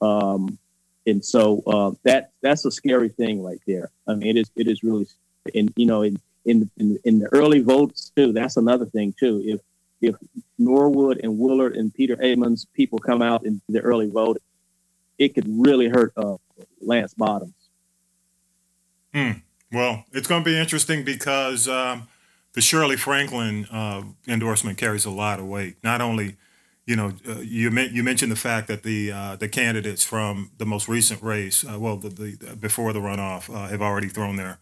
[0.00, 0.58] Um,
[1.06, 3.90] and so uh, that that's a scary thing right there.
[4.08, 5.06] I mean, it is it is really,
[5.54, 8.32] and you know, and, in, in in the early votes too.
[8.32, 9.40] That's another thing too.
[9.44, 9.60] If
[10.00, 10.16] if
[10.58, 14.42] Norwood and Woolard and Peter Aman's people come out in the early vote,
[15.18, 16.36] it could really hurt uh,
[16.80, 17.54] Lance Bottoms.
[19.14, 19.32] Hmm.
[19.72, 22.08] Well, it's going to be interesting because um,
[22.56, 25.76] the Shirley Franklin uh, endorsement carries a lot of weight.
[25.84, 26.38] Not only,
[26.86, 30.64] you know, uh, you you mentioned the fact that the uh, the candidates from the
[30.64, 34.58] most recent race, uh, well, the, the, before the runoff, uh, have already thrown their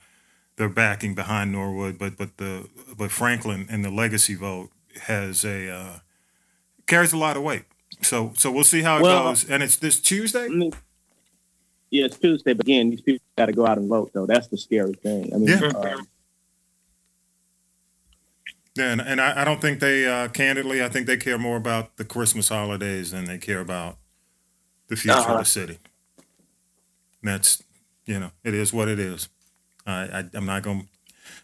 [0.57, 4.71] their backing behind Norwood, but but the but Franklin and the legacy vote
[5.03, 5.99] has a uh,
[6.89, 7.65] carries a lot of weight.
[8.03, 9.49] So so we'll see how it well, goes.
[9.49, 10.47] And it's this Tuesday.
[10.47, 10.73] I mean,
[11.91, 12.55] yeah, it's Tuesday.
[12.55, 14.27] But again, these people got to go out and vote, though.
[14.27, 15.33] That's the scary thing.
[15.33, 15.97] I mean, yeah.
[18.77, 21.57] Yeah, and, and I, I, don't think they, uh, candidly, I think they care more
[21.57, 23.99] about the Christmas holidays than they care about
[24.89, 25.35] the future uh-huh.
[25.35, 25.79] of the city.
[27.23, 27.63] And that's,
[28.05, 29.29] you know, it is what it is.
[29.87, 30.85] I, I I'm not gonna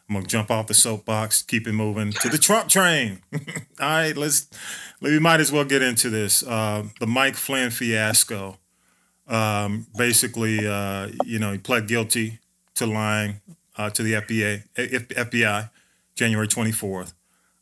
[0.09, 3.23] I'm gonna jump off the soapbox, keep it moving to the Trump train.
[3.33, 3.41] All
[3.81, 4.49] right, let's
[5.01, 6.43] we might as well get into this.
[6.43, 8.59] Uh, the Mike Flynn fiasco.
[9.27, 12.41] Um, basically, uh, you know, he pled guilty
[12.75, 13.41] to lying
[13.77, 15.71] uh, to the FBI, FBI,
[16.17, 17.13] January 24th.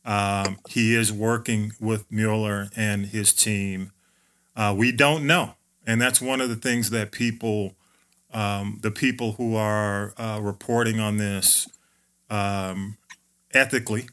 [0.09, 3.91] Um, he is working with Mueller and his team.
[4.55, 5.53] Uh, we don't know,
[5.85, 7.75] and that's one of the things that people
[8.33, 11.67] um, the people who are uh, reporting on this
[12.29, 12.97] um,
[13.53, 14.07] ethically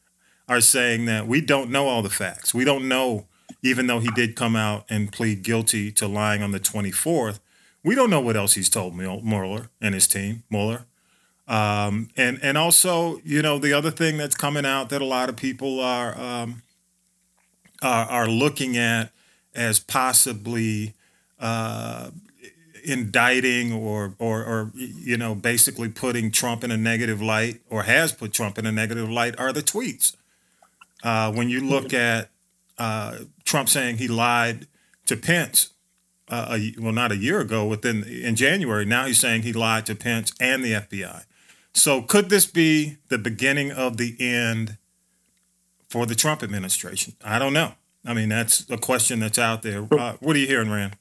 [0.48, 2.54] are saying that we don't know all the facts.
[2.54, 3.26] We don't know,
[3.62, 7.40] even though he did come out and plead guilty to lying on the 24th,
[7.84, 10.86] we don't know what else he's told Mueller and his team, Mueller.
[11.48, 15.28] Um, and and also, you know, the other thing that's coming out that a lot
[15.28, 16.62] of people are um,
[17.82, 19.12] are, are looking at
[19.54, 20.94] as possibly
[21.38, 22.10] uh,
[22.84, 28.12] indicting or, or, or, you know, basically putting Trump in a negative light or has
[28.12, 30.16] put Trump in a negative light are the tweets.
[31.02, 32.30] Uh, when you look at
[32.78, 34.66] uh, Trump saying he lied
[35.06, 35.70] to Pence,
[36.28, 39.84] uh, a, well, not a year ago, within in January, now he's saying he lied
[39.86, 41.24] to Pence and the FBI.
[41.74, 44.76] So could this be the beginning of the end
[45.88, 47.14] for the Trump administration?
[47.24, 47.72] I don't know.
[48.04, 49.86] I mean, that's a question that's out there.
[49.90, 50.96] Uh, what are you hearing, Rand?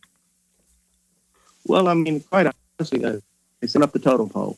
[1.65, 3.17] Well, I mean, quite honestly, uh,
[3.59, 4.57] they set up the totem pole.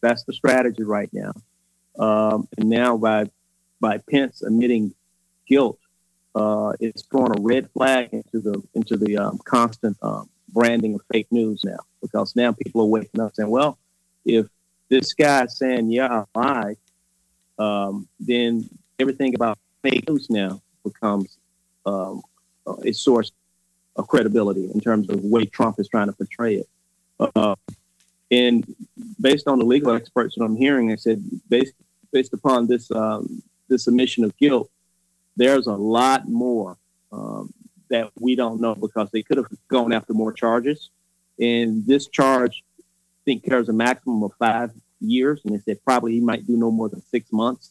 [0.00, 1.32] That's the strategy right now.
[1.98, 3.30] Um, and now by
[3.80, 4.94] by Pence admitting
[5.46, 5.78] guilt,
[6.34, 11.02] uh, it's throwing a red flag into the into the um, constant um, branding of
[11.12, 13.78] fake news now, because now people are waking up saying, "Well,
[14.24, 14.46] if
[14.94, 16.76] this guy saying, yeah, I lied,"
[17.58, 21.38] um, then everything about fake news now becomes
[21.84, 22.22] um,
[22.84, 23.32] a source
[23.96, 26.68] of credibility in terms of the way Trump is trying to portray it.
[27.34, 27.54] Uh,
[28.30, 28.74] and
[29.20, 31.74] based on the legal experts that I'm hearing, they said based
[32.12, 34.70] based upon this um, this admission of guilt,
[35.36, 36.76] there's a lot more
[37.12, 37.52] um,
[37.90, 40.90] that we don't know because they could have gone after more charges.
[41.38, 42.82] And this charge, I
[43.24, 44.70] think, carries a maximum of five
[45.04, 47.70] years, and they said probably he might do no more than six months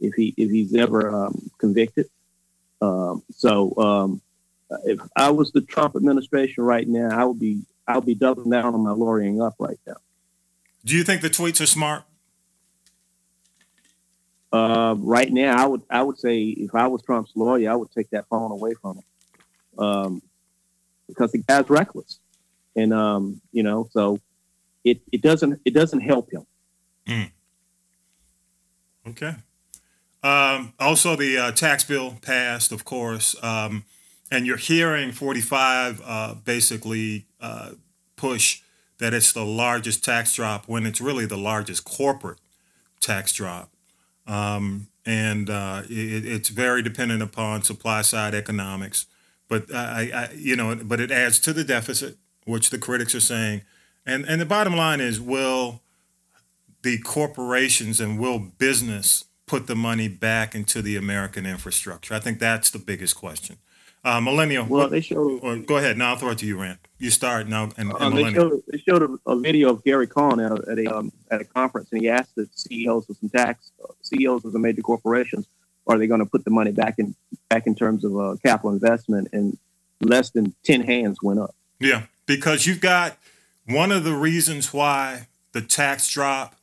[0.00, 2.06] if he if he's ever um, convicted.
[2.80, 4.20] Um, so um,
[4.84, 8.50] if I was the Trump administration right now, I would be I would be doubling
[8.50, 9.96] down on my lawyering up right now.
[10.84, 12.04] Do you think the tweets are smart?
[14.50, 17.90] Uh, right now, I would I would say if I was Trump's lawyer, I would
[17.90, 20.22] take that phone away from him, um,
[21.06, 22.18] because the guy's reckless,
[22.74, 24.20] and um, you know, so
[24.84, 26.46] it it doesn't it doesn't help him.
[27.08, 27.30] Mm.
[29.08, 29.34] Okay.
[30.22, 33.34] Um, also, the uh, tax bill passed, of course.
[33.42, 33.84] Um,
[34.30, 37.70] and you're hearing 45 uh, basically uh,
[38.16, 38.60] push
[38.98, 42.38] that it's the largest tax drop when it's really the largest corporate
[43.00, 43.70] tax drop.
[44.26, 49.06] Um, and uh, it, it's very dependent upon supply side economics.
[49.48, 53.20] But I, I, you know, but it adds to the deficit, which the critics are
[53.20, 53.62] saying.
[54.04, 55.80] And and the bottom line is, will
[56.88, 62.14] the corporations and will business put the money back into the American infrastructure?
[62.14, 63.56] I think that's the biggest question.
[64.02, 64.64] Uh, millennial.
[64.64, 65.40] Well, what, they showed.
[65.42, 65.98] Or, go ahead.
[65.98, 66.78] Now I'll throw it to you, Rand.
[66.98, 67.64] You start now.
[67.76, 70.70] And, and um, they showed, they showed a, a, video of Gary Cohn at a
[70.70, 73.92] at a, um, at a conference, and he asked the CEOs of some tax uh,
[74.02, 75.46] CEOs of the major corporations,
[75.86, 77.14] are they going to put the money back in
[77.50, 79.28] back in terms of uh, capital investment?
[79.32, 79.58] And
[80.00, 81.54] less than ten hands went up.
[81.78, 83.18] Yeah, because you've got
[83.66, 86.54] one of the reasons why the tax drop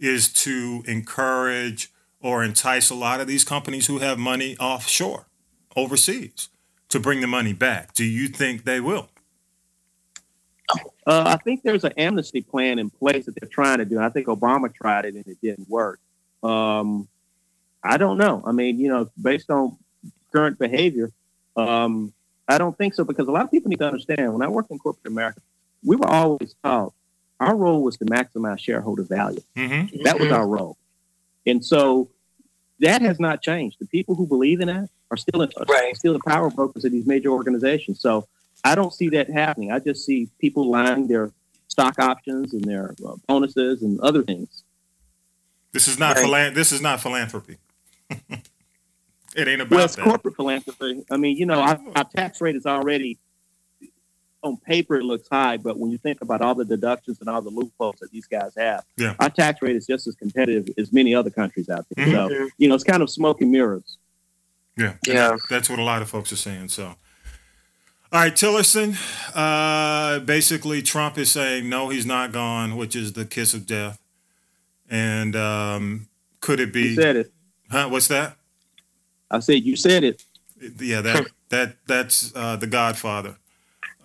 [0.00, 5.26] is to encourage or entice a lot of these companies who have money offshore,
[5.76, 6.48] overseas
[6.88, 7.94] to bring the money back.
[7.94, 9.08] Do you think they will?
[11.06, 13.98] Uh, I think there's an amnesty plan in place that they're trying to do.
[13.98, 16.00] I think Obama tried it and it didn't work.
[16.42, 17.08] Um,
[17.82, 18.42] I don't know.
[18.44, 19.76] I mean, you know, based on
[20.32, 21.10] current behavior,
[21.56, 22.12] um,
[22.46, 24.70] I don't think so because a lot of people need to understand when I worked
[24.70, 25.40] in corporate America,
[25.82, 26.92] we were always taught
[27.40, 29.40] our role was to maximize shareholder value.
[29.56, 30.02] Mm-hmm.
[30.02, 30.76] That was our role.
[31.46, 32.08] And so
[32.80, 33.76] that has not changed.
[33.80, 35.96] The people who believe in that are still in, are Right.
[35.96, 38.00] still the power brokers of these major organizations.
[38.00, 38.26] So
[38.64, 39.70] I don't see that happening.
[39.72, 41.30] I just see people lining their
[41.68, 44.64] stock options and their uh, bonuses and other things.
[45.72, 46.24] This is not Right.
[46.26, 47.56] philan- This is not philanthropy.
[48.10, 48.18] it
[49.48, 50.04] ain't about Well, it's that.
[50.04, 51.04] corporate philanthropy.
[51.10, 53.18] I mean, you know, our, our tax rate is already
[54.42, 57.42] on paper it looks high, but when you think about all the deductions and all
[57.42, 59.14] the loopholes that these guys have, Yeah.
[59.18, 62.06] our tax rate is just as competitive as many other countries out there.
[62.06, 62.12] Mhm.
[62.28, 63.98] So, you know, it's kind of smoke and mirrors.
[64.76, 65.36] Yeah, Yeah.
[65.50, 66.68] That's what a lot of folks are saying.
[66.68, 68.96] So, all right, Tillerson.
[69.34, 73.98] Uh, basically, Trump is saying no, he's not gone, which is the kiss of death.
[74.88, 76.08] And um,
[76.40, 76.94] could it You be?
[76.94, 77.32] said it.
[77.70, 77.88] Huh?
[77.90, 78.36] What's that?
[79.30, 80.24] I said you said it.
[80.80, 83.36] Yeah, that that that's uh, the Godfather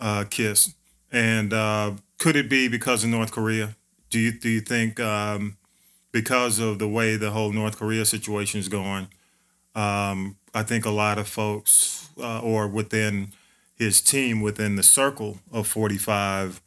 [0.03, 0.75] uh, kiss.
[1.11, 3.75] And uh, could it be because of North Korea?
[4.09, 5.57] Do you do you think um,
[6.11, 9.07] because of the way the whole North Korea situation is going?
[9.73, 13.29] Um, I think a lot of folks, uh, or within
[13.75, 16.61] his team, within the circle of 45,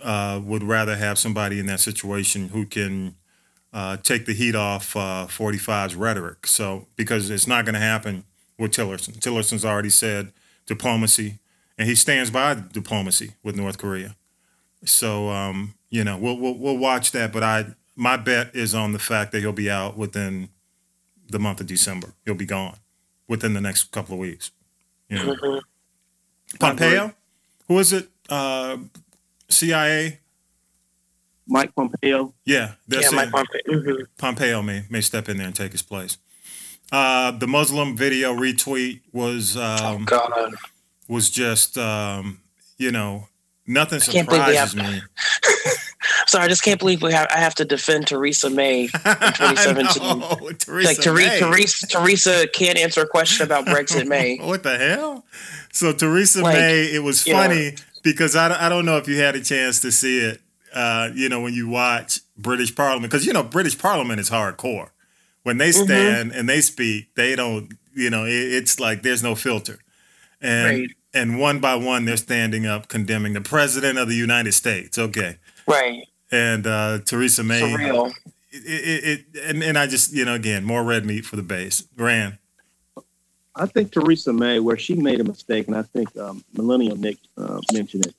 [0.00, 3.16] uh, would rather have somebody in that situation who can
[3.72, 6.46] uh, take the heat off uh, 45's rhetoric.
[6.46, 8.22] So, because it's not going to happen
[8.56, 9.18] with Tillerson.
[9.18, 10.32] Tillerson's already said
[10.66, 11.40] diplomacy,
[11.78, 14.16] and he stands by diplomacy with North Korea.
[14.84, 17.32] So, um, you know, we'll, we'll we'll watch that.
[17.32, 20.48] But I, my bet is on the fact that he'll be out within
[21.30, 22.14] the month of December.
[22.24, 22.76] He'll be gone
[23.28, 24.50] within the next couple of weeks.
[25.08, 25.60] You know, Mhm.
[26.60, 27.14] Pompeo,
[27.68, 28.08] who is it?
[28.28, 28.78] Uh,
[29.48, 30.20] CIA.
[31.46, 32.32] Mike Pompeo.
[32.44, 33.60] Yeah, they're Yeah, Mike Pompeo.
[33.66, 34.06] Mhm.
[34.18, 36.18] Pompeo may may step in there and take his place.
[36.92, 40.54] Uh, the Muslim video retweet was Oh um, God.
[41.08, 42.40] Was just um,
[42.78, 43.28] you know
[43.66, 45.02] nothing can't believe we surprises me.
[46.26, 47.28] Sorry, I just can't believe we have.
[47.30, 48.88] I have to defend Theresa May.
[48.88, 50.02] 2017.
[50.02, 51.38] I know, Theresa like Theresa.
[51.38, 54.36] Theresa, Theresa can't answer a question about Brexit May.
[54.40, 55.24] what the hell?
[55.72, 57.40] So Theresa Like, May, it was you know.
[57.40, 60.40] funny because I, don't- I don't know if you had a chance to see it.
[60.74, 64.90] Uh, you know, when you watch British Parliament, because you know British Parliament is hardcore.
[65.44, 65.84] When they Mm-hmm.
[65.84, 67.72] stand and they speak, they don't.
[67.94, 69.78] You know, it, it's like there's no filter,
[70.44, 70.88] and Right.
[71.14, 74.98] and one by one they're standing up condemning the president of the United States.
[74.98, 76.02] Okay, Right.
[76.30, 77.60] and uh, Theresa May.
[77.62, 78.12] Surreal.
[78.52, 81.42] It, it, it and, and I just you know again more red meat for the
[81.42, 81.84] base.
[81.96, 82.38] Ran.
[83.56, 87.18] I think Theresa May, where she made a mistake, and I think um, Millennium Nick
[87.36, 88.14] uh, mentioned it.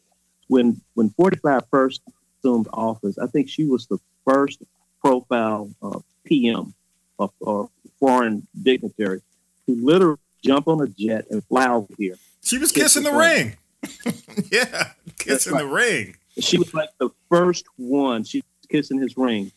[0.47, 2.01] When when 45 first
[2.39, 4.63] assumed office, I think she was the first
[5.01, 6.73] profile uh, PM
[7.19, 9.21] of, or foreign dignitary
[9.67, 12.15] to literally jump on a jet and fly over here.
[12.43, 13.57] She was kissing the the ring.
[14.51, 15.61] yeah, kissing right.
[15.61, 16.15] the ring.
[16.39, 18.23] She was like the first one.
[18.23, 19.51] She's kissing his ring.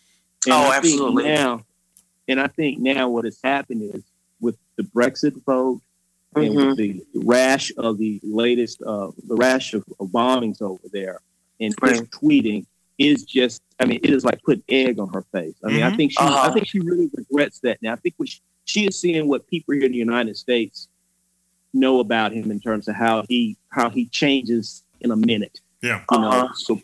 [0.47, 1.25] And Oh, I think absolutely.
[1.25, 1.65] Now,
[2.29, 4.03] and I think now what has happened is
[4.41, 5.81] with the Brexit vote
[6.37, 6.67] and Mhm.
[6.69, 11.21] with the rash of the latest, uh, the rash of, of bombings over there,
[11.61, 11.97] and Right.
[12.11, 12.67] tweeting
[12.99, 15.55] is just, I mean, it is like putting egg on her face.
[15.65, 15.97] I mean, I Mhm.
[15.97, 16.49] think she, Uh-huh.
[16.51, 17.81] I think she really regrets that.
[17.83, 20.89] Now, I think what she, she is seeing what people here in the United States
[21.73, 26.03] know about him in terms of how he how he changes in a minute Yeah.
[26.13, 26.55] you know, Uh-huh.
[26.55, 26.81] so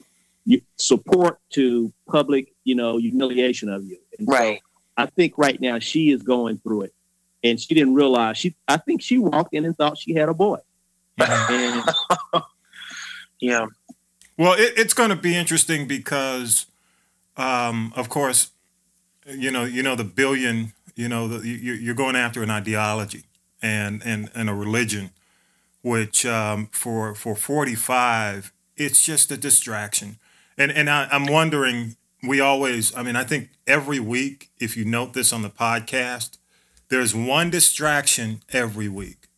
[0.46, 3.98] you, support to public, you know, humiliation of you.
[4.18, 4.60] And so Right.
[4.96, 6.94] I think right now she is going through it,
[7.42, 8.54] and she didn't realize she.
[8.68, 10.58] I think she walked in and thought she had a boy,
[11.18, 11.82] and
[13.40, 13.66] Yeah.
[14.38, 16.66] Well, it, it's going to be interesting because,
[17.36, 18.50] um, of course,
[19.28, 20.72] you know, you know the billion.
[20.96, 23.24] You know, the, you, you're going after an ideology
[23.62, 25.10] and and and a religion,
[25.82, 30.18] which um, for for 45, it's just a distraction.
[30.56, 31.96] And and I, I'm wondering.
[32.26, 32.96] We always.
[32.96, 36.38] I mean, I think every week, if you note this on the podcast,
[36.88, 39.28] there's one distraction every week.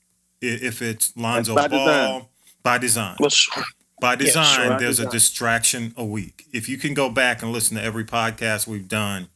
[0.40, 2.26] If it's Lonzo by Ball, design.
[2.62, 3.16] by design.
[3.18, 3.64] Well, sure.
[4.00, 4.68] By Yeah, design, sure.
[4.70, 6.46] By there's a distraction a week.
[6.52, 9.28] If you can go back and listen to every podcast we've done,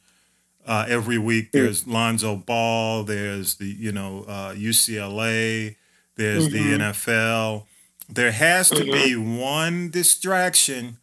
[0.66, 5.76] uh, every week there's Lonzo Ball, there's the you know uh, UCLA,
[6.16, 6.78] there's the Mhm.
[6.92, 7.66] NFL.
[8.08, 10.98] There has to be one distraction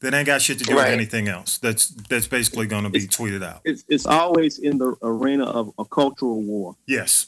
[0.00, 1.58] that ain't got shit to do with anything else.
[1.58, 3.60] That's that's basically going to be It's- tweeted out.
[3.64, 6.76] it's it's always in the arena of a cultural war.
[6.86, 7.26] Yes.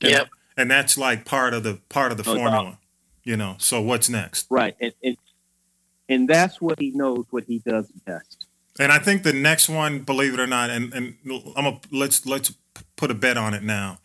[0.00, 0.28] And, Yep.
[0.56, 2.78] And that's like part of the part of the formula.
[3.24, 3.54] You know.
[3.58, 4.46] So what's next?
[4.50, 5.16] Right, and and
[6.08, 8.41] and that's what he knows what he does best.
[8.78, 11.16] And I think the next one, believe it or not, and and
[11.56, 12.54] I'm a, let's let's
[12.96, 13.98] put a bet on it now.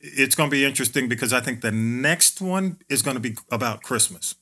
[0.00, 3.34] It's going to be interesting because I think the next one is going to be
[3.50, 4.34] about Christmas,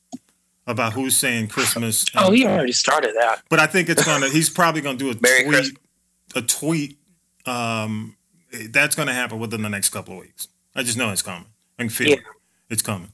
[0.66, 2.04] about who's saying Christmas.
[2.16, 3.42] oh, he already started that.
[3.48, 4.28] But I think it's gonna.
[4.28, 5.54] He's probably gonna do a Merry tweet.
[5.54, 5.78] Christmas.
[6.34, 6.98] A tweet.
[7.46, 8.16] Um,
[8.70, 10.48] that's gonna happen within the next couple of weeks.
[10.74, 11.46] I just know it's coming.
[11.78, 12.14] I can feel Yeah.
[12.16, 12.22] it.
[12.70, 13.12] It's coming.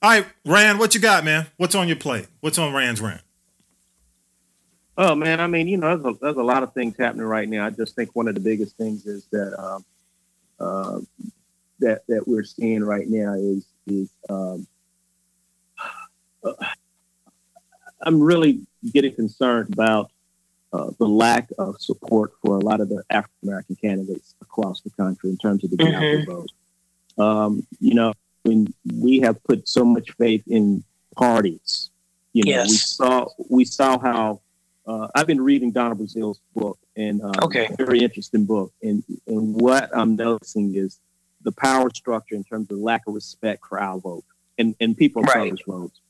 [0.00, 1.46] All right, Rand, what you got, man?
[1.58, 2.26] What's on your plate?
[2.40, 3.20] What's on Rand's rant?
[4.98, 7.48] Oh man, I mean, you know, there's a, there's a lot of things happening right
[7.48, 7.66] now.
[7.66, 9.84] I just think one of the biggest things is that um,
[10.60, 11.00] uh,
[11.80, 14.66] that that we're seeing right now is is um,
[18.02, 20.10] I'm really getting concerned about
[20.72, 24.90] uh, the lack of support for a lot of the African American candidates across the
[24.90, 26.50] country in terms of the the vote.
[27.18, 28.12] Um, you know,
[28.42, 30.84] when we have put so much faith in
[31.16, 31.90] parties,
[32.32, 34.41] you know, we saw we saw how
[34.86, 37.68] uh, I've been reading Donna Brazile's book, and um, Okay.
[37.78, 38.72] very interesting book.
[38.82, 41.00] And and what I'm noticing is
[41.42, 44.24] the power structure in terms of lack of respect for our vote
[44.58, 45.50] and and people of Right.
[45.50, 46.00] color's votes.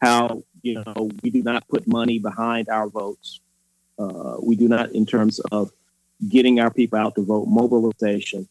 [0.00, 3.40] How you know we do not put money behind our votes.
[3.98, 5.70] Uh, we do not in terms of
[6.28, 8.48] getting our people out to vote, mobilization.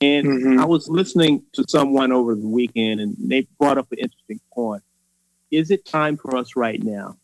[0.00, 0.60] And Mhm.
[0.60, 4.82] I was listening to someone over the weekend, and they brought up an interesting point.
[5.50, 7.16] Is it time for us right now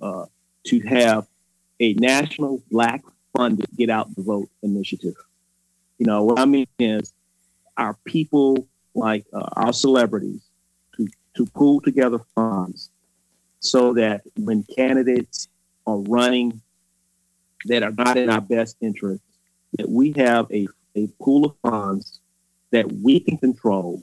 [0.00, 0.26] uh,
[0.66, 1.26] to have
[1.80, 3.02] a national black
[3.36, 5.14] funded get out the vote initiative?
[5.98, 7.12] You know, what I mean is
[7.76, 10.42] our people, like uh, our celebrities,
[10.96, 12.90] to, to pull together funds
[13.60, 15.48] so that when candidates
[15.86, 16.60] are running
[17.66, 19.22] that are not in our best interest,
[19.78, 22.20] that we have a, a pool of funds
[22.70, 24.02] that we can control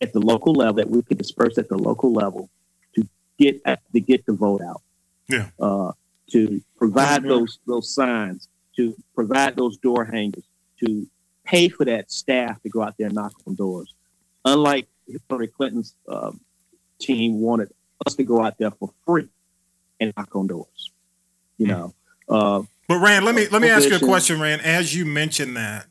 [0.00, 2.48] at the local level, that we can disperse at the local level
[2.94, 3.06] to
[3.38, 4.82] get to get the vote out.
[5.28, 5.50] Yeah.
[5.60, 5.92] Uh,
[6.30, 7.28] to provide Mhm.
[7.28, 10.44] those those signs, to provide those door hangers,
[10.84, 11.08] to
[11.44, 13.94] pay for that staff to go out there and knock on doors.
[14.44, 14.88] Unlike
[15.28, 16.40] Hillary Clinton's um,
[16.98, 17.72] team wanted
[18.06, 19.28] us to go out there for free
[20.00, 20.90] and knock on doors.
[21.56, 21.72] You Hmm.
[21.72, 21.94] know,
[22.28, 24.62] uh, But Rand, let me let me ask you a question, Rand.
[24.62, 25.86] As you mentioned that,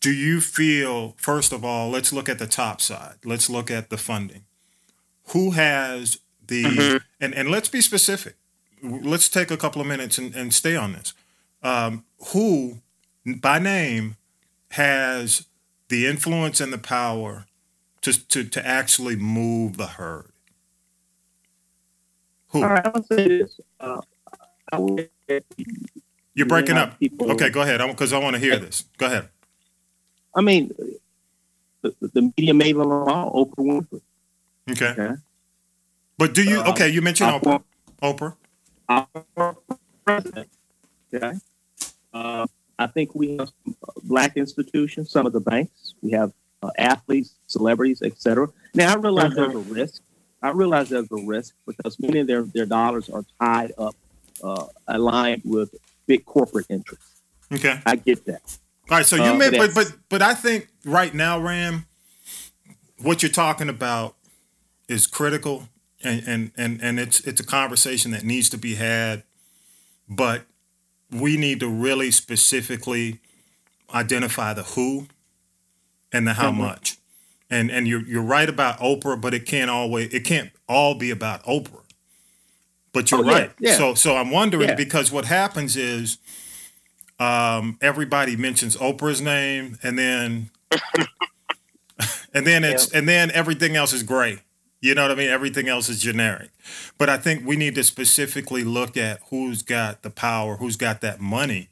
[0.00, 3.16] do you feel first of all, let's look at the top side.
[3.24, 4.44] Let's look at the funding.
[5.28, 6.18] Who has
[6.52, 7.00] the Mhm.
[7.20, 8.34] and and let's be specific.
[8.82, 11.14] Let's take a couple of minutes and, and stay on this.
[11.62, 12.80] Um, who
[13.26, 14.16] by name
[14.72, 15.46] has
[15.88, 17.46] the influence and the power
[18.02, 20.30] to to to actually move the herd?
[22.48, 22.62] Who?
[22.62, 23.60] all right, I'll say this.
[23.80, 24.00] Uh,
[24.72, 25.08] I would,
[26.34, 26.98] You're breaking up.
[26.98, 27.80] people- Okay, go ahead.
[27.86, 28.84] Because I want to hear this.
[28.98, 29.28] Go ahead.
[30.34, 30.70] I mean,
[31.82, 34.00] the, the media made the law, Oprah Winfrey.
[34.70, 34.88] Okay.
[34.98, 35.14] Okay.
[36.18, 36.60] But do you?
[36.60, 37.62] Uh, Okay, you mentioned Oprah.
[38.02, 38.36] Oprah.
[38.88, 39.56] our
[40.04, 40.48] president.
[41.14, 41.32] Okay.
[42.12, 42.46] Uh,
[42.78, 45.94] I think we have some black institutions, some of the banks.
[46.02, 46.32] We have
[46.62, 48.48] uh, athletes, celebrities, etc.
[48.74, 50.02] Now I realize there's a risk.
[50.42, 53.94] I realize there's a risk because many of their, their dollars are tied up,
[54.42, 55.74] uh, aligned with
[56.06, 57.22] big corporate interests.
[57.52, 57.78] Okay.
[57.86, 58.58] I get that.
[58.90, 59.06] All right.
[59.06, 61.86] So you Uh, but but but but I think right now, Ram,
[63.00, 64.16] what you're talking about
[64.88, 65.68] is critical,
[66.04, 69.22] and and and and it's it's a conversation that needs to be had,
[70.08, 70.42] but
[71.10, 73.20] we need to really specifically
[73.94, 75.06] identify the who
[76.12, 76.56] and the how Mhm.
[76.56, 76.96] much.
[77.50, 81.10] And and you're you're right about Oprah, but it can't always it can't all be
[81.10, 81.82] about Oprah.
[82.92, 83.52] But you're Oh, yeah, right.
[83.58, 83.76] yeah.
[83.76, 84.74] So so I'm wondering Yeah.
[84.74, 86.18] because what happens is
[87.18, 90.50] um, everybody mentions Oprah's name and then
[92.34, 94.40] and then it's and then everything else is gray.
[94.82, 95.30] You know what I mean?
[95.30, 96.50] Everything else is generic.
[96.98, 101.00] But I think we need to specifically look at who's got the power, who's got
[101.02, 101.68] that money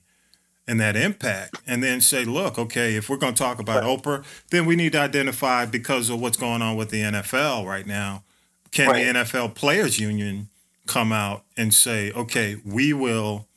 [0.69, 4.25] and that impact, and then say, look, okay, if we're going to talk about Oprah,
[4.51, 8.23] then we need to identify because of what's going on with the NFL right now.
[8.71, 9.13] Can Right.
[9.13, 10.49] the NFL Players Union
[10.87, 13.49] come out and say, okay, we will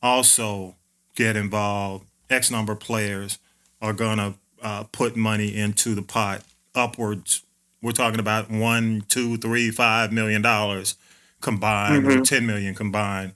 [0.00, 0.76] also
[1.16, 2.06] get involved?
[2.30, 3.40] X number of players
[3.82, 6.42] are going to uh, put money into the pot
[6.76, 7.42] upwards.
[7.82, 10.96] We're talking about one, two, three, five million dollars
[11.40, 12.24] combined, or Mhm.
[12.24, 13.32] ten million combined.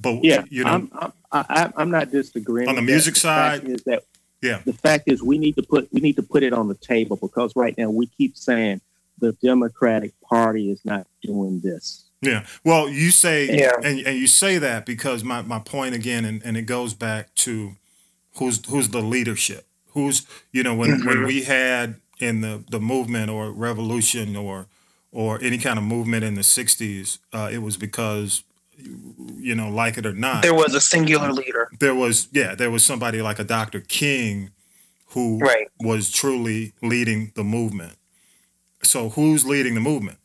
[0.00, 2.92] But Yeah, you know, I'm, I'm, I, I'm not disagreeing On the with that.
[2.92, 4.04] music The side, is that
[4.40, 4.60] yeah.
[4.64, 7.16] the fact is we need to put we need to put it on the table
[7.16, 8.80] because right now we keep saying
[9.18, 12.04] the Democratic Party is not doing this.
[12.22, 12.46] Yeah.
[12.64, 13.72] Well, you say Yeah.
[13.82, 17.34] and, and you say that because my, my point again and, and it goes back
[17.36, 17.76] to
[18.36, 19.66] who's who's the leadership.
[19.88, 21.26] Who's you know, when, when Mhm.
[21.26, 24.66] we had in the, the movement or revolution or
[25.12, 28.44] or any kind of movement in the sixties, uh, it was because
[29.38, 30.42] you know, like it or not.
[30.42, 31.68] There was a singular leader.
[31.78, 33.80] There was, yeah, there was somebody like a Dr.
[33.80, 34.50] King
[35.08, 35.68] who Right.
[35.80, 37.94] was truly leading the movement.
[38.82, 40.18] So who's leading the movement?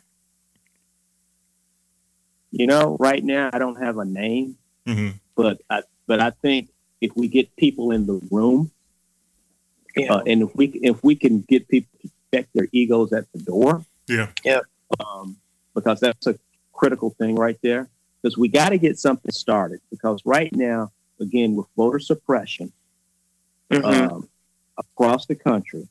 [2.52, 6.70] You know, right now I don't have a name, hmm but I but I think
[7.02, 8.72] if we get people in the room,
[9.96, 10.14] Yeah.
[10.14, 13.40] uh, and if we if we can get people to check their egos at the
[13.40, 14.30] door, Yeah.
[15.00, 15.38] um,
[15.74, 16.38] because that's a
[16.74, 17.90] critical thing right there.
[18.22, 19.80] Because we got to get something started.
[19.92, 22.72] Because right now, again, with voter suppression
[23.70, 23.84] Mhm.
[24.12, 24.30] um,
[24.78, 25.88] across the country,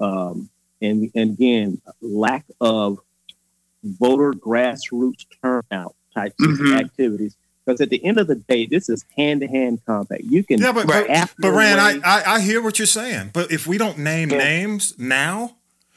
[0.00, 0.48] um,
[0.82, 2.98] and and again, lack of
[3.82, 6.72] voter grassroots turnout types Mhm.
[6.72, 7.36] of activities.
[7.64, 10.24] Because at the end of the day, this is hand to hand combat.
[10.24, 11.06] You can Yeah, but, but,
[11.38, 13.30] but Rand, I, I, I hear what you're saying.
[13.32, 14.38] But if we don't name Yeah.
[14.38, 15.56] names now,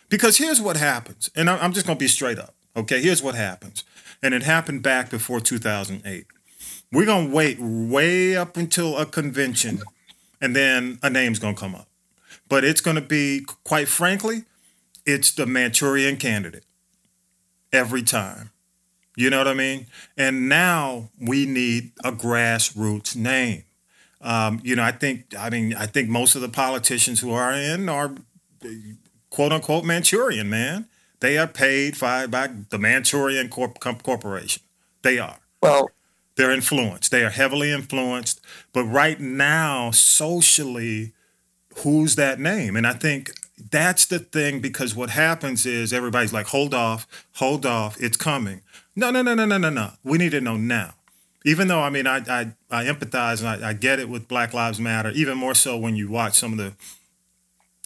[0.09, 2.53] because here's what happens, and I'm I'm just going to be straight up.
[2.76, 3.84] Okay, here's what happens.
[4.24, 6.26] And it happened back before 2008.
[6.91, 9.82] We're going to wait way up until a convention,
[10.39, 11.89] and then a name's going to come up.
[12.47, 14.45] But it's going to be, quite frankly,
[15.05, 16.63] it's the Manchurian candidate
[17.74, 18.51] every time.
[19.18, 19.88] You know what I mean?
[20.15, 23.63] And now we need a grassroots name.
[24.22, 27.51] Um, you know, I think, I mean, I think most of the politicians who are
[27.51, 28.13] in are
[29.32, 30.88] quote unquote Manchurian, man.
[31.20, 34.61] They are paid by, by the Manchurian Corp- Corporation.
[35.01, 35.39] They are.
[35.63, 35.89] Well,
[36.36, 37.09] They're influenced.
[37.09, 38.39] They are heavily influenced.
[38.72, 41.13] But right now, socially,
[41.78, 42.76] who's that name?
[42.76, 43.32] And I think
[43.72, 48.61] that's the thing because what happens is everybody's like, hold off, hold off, it's coming.
[48.98, 49.91] No, no, no, no, no, no, no.
[50.04, 50.95] We need to know now.
[51.45, 54.56] Even though, I mean, I, I, I empathize and I, I get it with Black
[54.56, 56.74] Lives Matter, even more so when you watch some of the,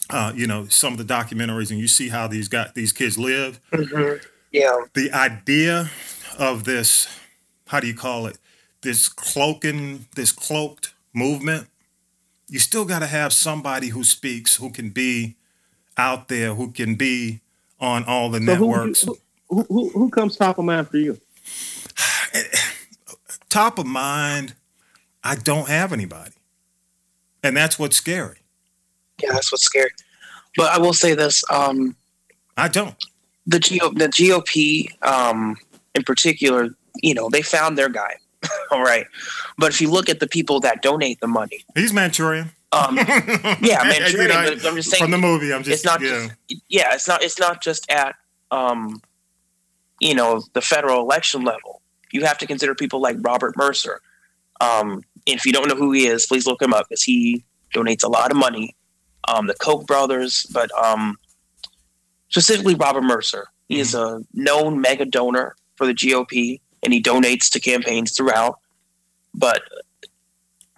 [0.08, 3.18] uh, you know, some of the documentaries and you see how these got these kids
[3.18, 4.24] live mhm.
[4.50, 4.84] yeah.
[4.94, 5.90] the idea
[6.38, 7.06] of this
[7.68, 8.38] how do you call it
[8.80, 11.68] this cloaking this cloaked movement
[12.48, 15.36] you still got to have somebody who speaks who can be
[15.96, 17.40] out there who can be
[17.80, 19.18] on all the So who, networks who,
[19.52, 21.18] who, who, who comes top of mind for you?
[23.48, 24.54] top of mind
[25.22, 26.32] i don't have anybody
[27.42, 28.38] and that's what's scary
[29.22, 29.90] Yeah, that's what's scary.
[30.56, 31.94] But I will say this: um,
[32.56, 32.94] i don't
[33.46, 35.56] the GO, the GOP, um,
[35.96, 36.68] in particular,
[37.02, 38.14] you know, they found their guy.
[38.70, 39.06] All right,
[39.58, 42.96] but if you look at the people that donate the money, he's manchurian um,
[43.60, 44.28] yeah, You Manchurian.
[44.30, 46.34] know, but I'm just saying from the movie i'm just it's not yeah just
[46.68, 48.14] yeah, it's not it's not just at
[48.50, 49.00] um,
[50.02, 51.80] you know the federal election level.
[52.12, 54.00] You have to consider people like Robert Mercer.
[54.60, 57.44] Um, and if you don't know who he is, please look him up because he
[57.74, 58.76] donates a lot of money.
[59.28, 61.16] Um, the Koch brothers, but um,
[62.28, 63.46] specifically Robert Mercer.
[63.68, 68.58] He is a known mega donor for the GOP, and he donates to campaigns throughout.
[69.34, 69.62] But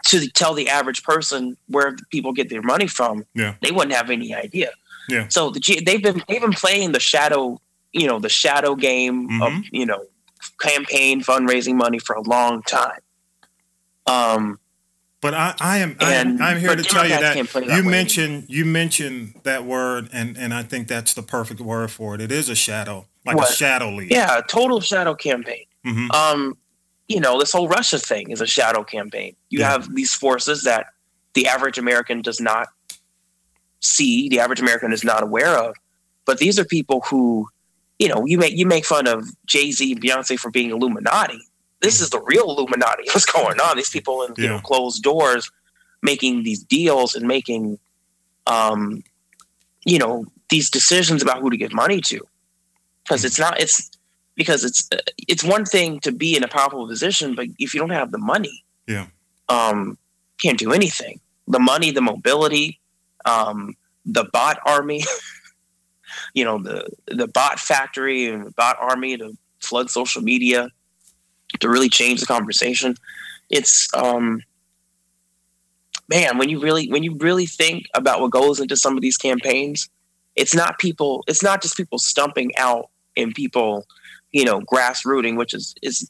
[0.07, 3.55] to tell the average person where people get their money from, Yeah.
[3.63, 4.71] they wouldn't have any idea.
[5.09, 5.27] Yeah.
[5.29, 7.61] So the G- they've been they've been playing the shadow,
[7.95, 9.65] you know, the shadow game of Mhm.
[9.73, 10.05] you know
[10.61, 13.01] campaign fundraising money for a long time.
[14.07, 14.59] Um,
[15.23, 17.85] But I, I am I am, And- I'm here to tell you that, that you
[17.85, 17.91] way.
[17.91, 22.21] mentioned you mentioned that word and and I think that's the perfect word for it.
[22.21, 23.51] It is a shadow, like What?
[23.51, 24.15] a shadow leader.
[24.15, 25.65] yeah, total shadow campaign.
[25.83, 26.59] hmm Um,
[27.09, 29.35] you know, this whole Russia thing is a shadow campaign.
[29.49, 29.71] You Yeah.
[29.71, 30.89] have these forces that
[31.35, 32.69] the average American does not
[33.81, 35.75] see, the average American is not aware of.
[36.27, 37.49] But these are people who,
[38.05, 41.41] you know, you make you make fun of Jay Z and Beyonce for being Illuminati.
[41.81, 43.05] This is the real Illuminati.
[43.13, 43.77] What's going on?
[43.79, 45.51] These people in you know closed doors
[46.03, 47.79] making these deals and making,
[48.47, 49.03] um,
[49.87, 52.21] you know, these decisions about who to give money to.
[53.03, 53.91] Because it's not it's
[54.35, 54.99] because it's uh,
[55.33, 58.19] it's one thing to be in a powerful position, but if you don't have the
[58.19, 59.07] money, Yeah.
[59.49, 59.97] um,
[60.43, 61.21] can't do anything.
[61.49, 62.81] The money, the mobility,
[63.25, 65.05] um, the bot army,
[66.35, 70.69] you know, the the bot factory and the bot army to flood social media
[71.61, 72.97] to really change the conversation.
[73.49, 74.43] It's um,
[76.09, 79.17] man, when you really when you really think about what goes into some of these
[79.17, 79.89] campaigns,
[80.37, 81.25] it's not people.
[81.27, 83.87] It's not just people stumping out and people,
[84.33, 86.09] you know, grassrooting, which is is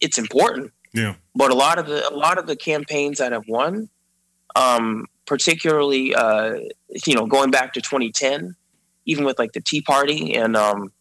[0.00, 0.72] it's important.
[0.92, 1.14] Yeah.
[1.34, 3.88] But a lot of the a lot of the campaigns that have won,
[4.56, 6.58] um, particularly uh,
[7.06, 8.56] you know, going back to 2010,
[9.10, 10.92] even with like the Tea Party and um,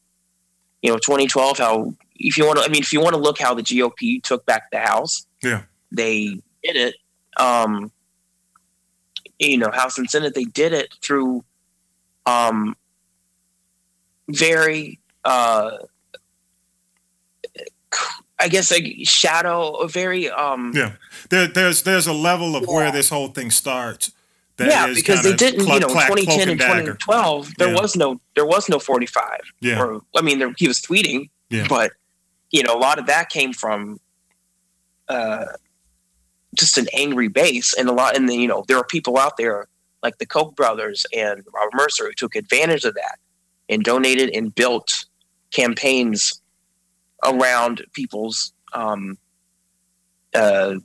[0.82, 3.38] you know, 2012, how if you want to, I mean, if you want to look
[3.40, 5.62] how the GOP took back the House, Yeah.
[5.92, 6.96] they did it.
[7.38, 7.92] Um,
[9.38, 11.44] you know, House and Senate, they did it through
[12.26, 12.76] um,
[14.28, 15.78] very uh,
[18.42, 20.94] I guess like shadow, a very um Yeah,
[21.30, 24.12] there, there's there's a level of where this whole thing starts.
[24.60, 26.94] Yeah because they didn't you know clack, 2010 and dagger.
[26.96, 27.82] 2012 there Yeah.
[27.82, 31.66] was no there was no 45 Yeah, or I mean there, he was tweeting Yeah.
[31.70, 31.92] but
[32.52, 34.00] you know a lot of that came from
[35.08, 35.46] uh
[36.56, 39.38] just an angry base and a lot and then you know there are people out
[39.38, 39.68] there
[40.04, 43.20] like the Koch brothers and Robert Mercer who took advantage of that
[43.70, 45.06] and donated and built
[45.52, 46.42] campaigns
[47.26, 49.18] around people's um
[50.34, 50.76] uh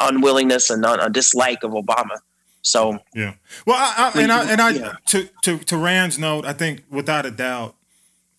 [0.00, 2.18] unwillingness and un- a dislike of Obama
[2.64, 3.34] so yeah,
[3.66, 4.92] Well, I, I, and I, and I, Yeah.
[5.06, 7.74] to, to to Rand's note, I think without a doubt,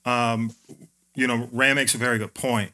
[0.06, 0.52] um,
[1.14, 2.72] you know, Rand makes a very good point,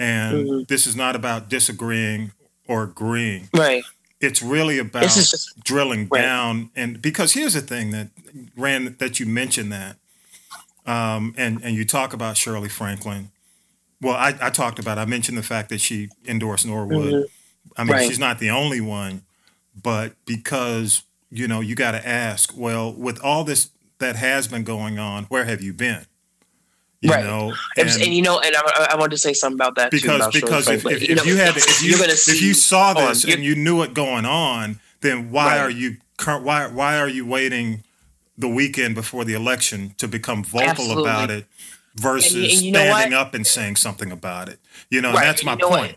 [0.00, 0.66] and Mhm.
[0.68, 2.32] this is not about disagreeing
[2.66, 3.48] or agreeing.
[3.54, 3.84] right
[4.20, 6.22] It's really about just drilling Right.
[6.22, 8.08] down, and because here's the thing that
[8.56, 9.96] Rand that you mentioned that,
[10.86, 13.30] um, and and you talk about Shirley Franklin.
[14.00, 14.98] Well, I, I talked about.
[14.98, 17.14] I mentioned the fact that she endorsed Norwood.
[17.14, 17.24] Mhm.
[17.76, 18.06] I mean, Right.
[18.08, 19.22] she's not the only one,
[19.80, 22.52] but because you know, you got to ask.
[22.56, 26.06] Well, with all this that has been going on, where have you been?
[27.00, 27.24] You Right.
[27.24, 29.98] know, And, and you know, and I, I wanted to say something about that too.
[29.98, 32.54] because about because if, if, if you, know, had if you you're gonna if you
[32.54, 35.58] saw this you're- and you knew it going on, then why Right.
[35.58, 37.82] are you why why are you waiting
[38.38, 41.02] the weekend before the election to become vocal Absolutely.
[41.02, 41.46] about it
[41.96, 43.26] versus And and you know standing what?
[43.26, 44.60] up and saying something about it?
[44.88, 45.96] You know, Right, that's my you know what?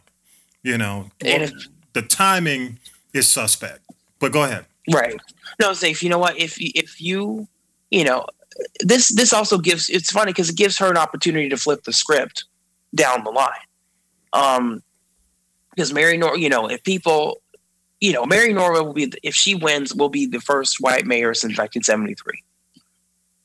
[0.67, 1.49] You know, well,
[1.93, 2.77] the timing
[3.13, 3.79] is suspect.
[4.19, 4.65] But go ahead.
[4.93, 5.15] right.
[5.61, 6.03] No, safe.
[6.03, 6.37] You know what?
[6.37, 7.47] If if you,
[7.89, 8.25] you know,
[8.81, 9.89] this this also gives.
[9.89, 12.43] It's funny because it gives her an opportunity to flip the script
[12.93, 13.49] down the line.
[14.33, 14.83] Um,
[15.69, 17.41] because Mary Nor, you know, if people,
[18.01, 21.05] you know, Mary Norwood will be the- if she wins, will be the first white
[21.05, 22.43] mayor since 1973.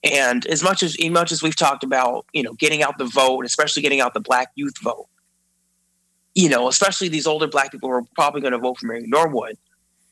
[0.02, 3.04] And as much as as much as we've talked about, you know, getting out the
[3.04, 5.06] vote, especially getting out the black youth vote,
[6.34, 9.04] you know, especially these older black people who are probably going to vote for Mary
[9.06, 9.56] Norwood.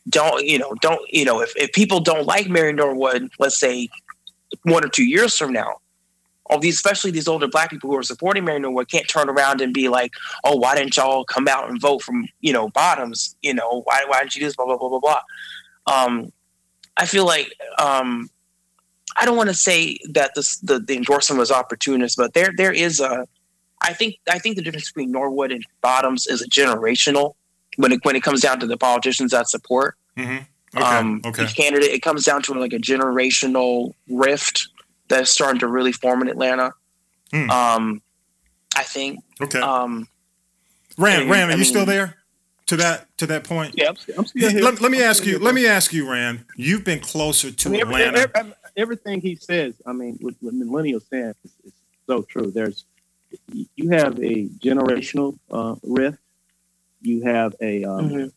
[0.08, 0.74] Don't you know?
[0.80, 1.40] Don't you know?
[1.40, 3.88] If if people don't like Mary Norwood, let's say
[4.62, 5.76] one or two years from now,
[6.46, 9.60] all these, especially these older black people who are supporting Mary Norwood, can't turn around
[9.60, 10.12] and be like,
[10.44, 13.36] "Oh, why didn't y'all come out and vote from you know bottoms?
[13.42, 14.56] You know, why why didn't you do this?
[14.56, 15.20] Blah blah blah blah blah."
[15.86, 16.32] Um,
[16.96, 18.28] I feel like um,
[19.18, 22.72] I don't want to say that this the, the endorsement was opportunist, but there there
[22.72, 23.26] is a
[23.82, 27.34] I think I think the difference between Norwood and Bottoms is a generational
[27.76, 30.44] when it when it comes down to the politicians that support Mm-hmm.
[30.76, 30.84] Okay.
[30.86, 31.44] um, okay.
[31.44, 31.90] each candidate.
[31.90, 34.68] It comes down to like a generational rift
[35.08, 36.72] that's starting to really form in Atlanta.
[37.32, 37.50] Hmm.
[37.50, 38.02] Um,
[38.76, 39.20] I think.
[39.40, 39.60] Okay.
[39.60, 40.08] Um,
[40.98, 42.16] Rand, I mean- Rand, are I you still there?
[42.66, 43.74] To that to that point?
[43.76, 44.62] Yeah, I'm, I'm still here.
[44.62, 45.32] Let, let me I'm ask you.
[45.32, 46.44] here, Let me ask you, Rand.
[46.56, 48.30] You've been closer to I mean, every- Atlanta.
[48.36, 51.72] every- everything he says, I mean, what, what Millennial saying is, is
[52.06, 52.52] so true.
[52.52, 52.84] There's,
[53.52, 56.18] you have a generational uh, rift.
[57.00, 58.32] You have a, um, mhm.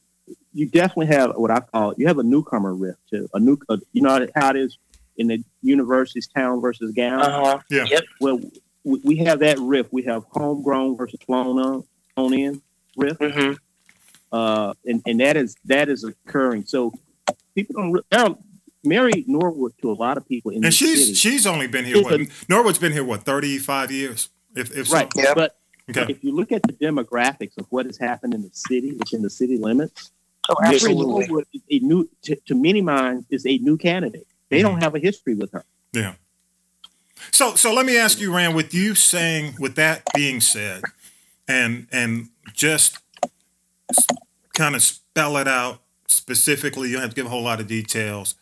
[0.53, 3.29] you definitely have what I call, you have a newcomer rift too.
[3.33, 4.77] A new, uh, you know how it is
[5.17, 7.21] in the universities, town versus gown.
[7.21, 7.59] uh-huh.
[8.19, 8.39] Well,
[8.83, 9.91] we, we have that rift.
[9.91, 11.83] We have homegrown versus flown on,
[12.15, 12.61] flown in
[12.97, 13.21] rift.
[13.21, 13.53] hmm
[14.33, 16.65] uh, and and that is that is occurring.
[16.65, 16.91] So
[17.55, 17.91] people don't.
[17.91, 18.39] Re- now,
[18.83, 21.85] Mary Norwood to a lot of people in and the she's city, she's only been
[21.85, 22.01] here.
[22.03, 24.95] What, a- Norwood's been here what thirty five years, if if so.
[24.95, 25.11] right.
[25.15, 25.33] Yeah.
[25.33, 25.57] But
[25.89, 26.05] Okay.
[26.13, 29.29] if you look at the demographics of what has happened in the city, within the
[29.29, 30.11] city limits,
[30.49, 31.25] Oh, absolutely.
[31.27, 34.25] Norwood is a new to, to many minds is a new candidate.
[34.49, 34.67] They Mm-hmm.
[34.67, 35.65] don't have a history with her.
[35.93, 36.13] Yeah.
[37.31, 40.83] So so let me ask you, Rand, with you saying with that being said,
[41.47, 42.99] and and just
[44.53, 47.67] kind of spell it out specifically, you don't have to give a whole lot of
[47.67, 48.35] details.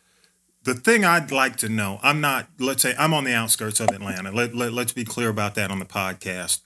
[0.63, 3.89] The thing I'd like to know, I'm not, let's say I'm on the outskirts of
[3.89, 4.31] Atlanta.
[4.31, 6.59] Let, let, let's be clear about that on the podcast.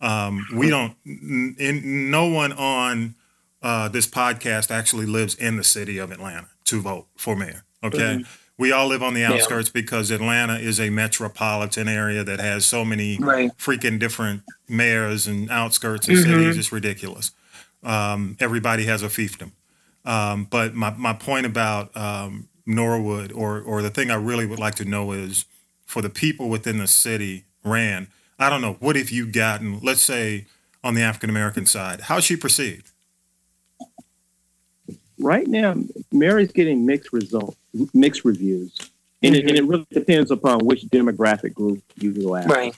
[0.00, 3.14] Um, we don't, n- n- no one on
[3.62, 7.62] uh, this podcast actually lives in the city of Atlanta to vote for mayor.
[7.84, 8.24] Okay.
[8.58, 12.84] We all live on the outskirts because Atlanta is a metropolitan area that has so
[12.84, 13.50] many Right.
[13.58, 16.22] freaking different mayors and outskirts and Mhm.
[16.24, 16.56] cities.
[16.58, 17.30] It's ridiculous.
[17.84, 19.52] Um, everybody has a fiefdom.
[20.04, 24.58] Um, but my, my point about um, Norwood, or or the thing I really would
[24.58, 25.46] like to know is
[25.84, 28.08] for the people within the city, Rand.
[28.38, 28.74] I don't know.
[28.80, 29.80] What have you gotten?
[29.80, 30.46] Let's say
[30.84, 32.90] on the African American side, how's she perceived?
[35.18, 35.76] Right now,
[36.12, 37.56] Mary's getting mixed results,
[37.94, 38.90] mixed reviews,
[39.22, 42.52] and, it, and it really depends upon which demographic group you go after.
[42.52, 42.76] Right.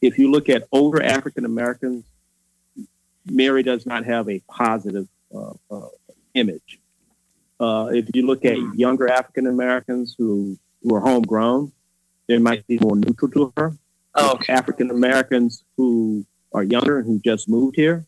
[0.00, 2.04] if you look at older African Americans,
[3.26, 5.88] Mary does not have a positive uh, uh,
[6.34, 6.79] image.
[7.60, 8.72] Uh, if you look at Hmm.
[8.74, 11.72] younger African Americans who, who are homegrown,
[12.26, 13.76] they might be more neutral to her.
[14.14, 14.52] Oh, okay.
[14.52, 18.06] African Americans who are younger and who just moved here.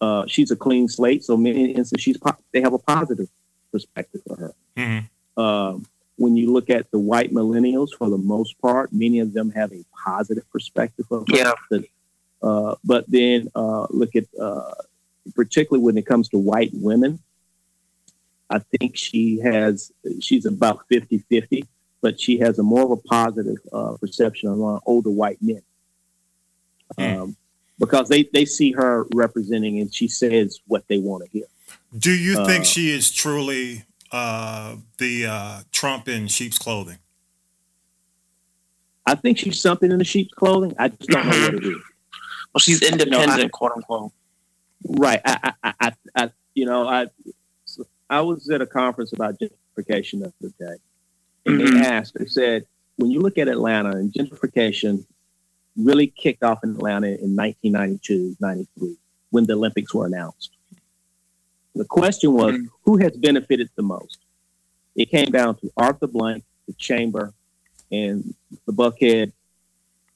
[0.00, 3.28] Uh, she's a clean slate, so many instances she's po- they have a positive
[3.72, 4.54] perspective for her.
[4.76, 5.08] Mhm.
[5.42, 5.86] Um,
[6.16, 9.72] when you look at the white millennials, for the most part, many of them have
[9.72, 11.36] a positive perspective of her.
[11.36, 11.52] Yeah.
[12.42, 14.74] Uh, but then uh, look at, uh,
[15.34, 17.18] particularly when it comes to white women,
[18.50, 21.64] I think she has, she's about 50 50,
[22.00, 25.62] but she has a more of a positive uh, perception among older white men.
[26.98, 27.02] Hmm.
[27.04, 27.36] Um,
[27.78, 31.46] because they, they see her representing and she says what they want to hear.
[31.96, 36.98] Do you think Uh, she is truly uh, the uh, Trump in sheep's clothing?
[39.04, 40.74] I think she's something in the sheep's clothing.
[40.78, 41.76] I just don't know what it is.
[42.54, 44.12] Well, she's independent, I- quote unquote.
[44.88, 45.20] Right.
[45.24, 45.92] I, I, I, I,
[46.24, 47.06] I you know, I,
[48.08, 50.76] I was at a conference about gentrification the other day,
[51.44, 55.04] and they asked, they said, when you look at Atlanta and gentrification
[55.76, 58.96] really kicked off in Atlanta in 1992, 93,
[59.30, 60.50] when the Olympics were announced.
[61.74, 62.68] The question was, Mhm.
[62.84, 64.18] who has benefited the most?
[64.94, 67.34] It came down to Arthur Blank, the Chamber,
[67.92, 68.34] and
[68.64, 69.32] the Buckhead,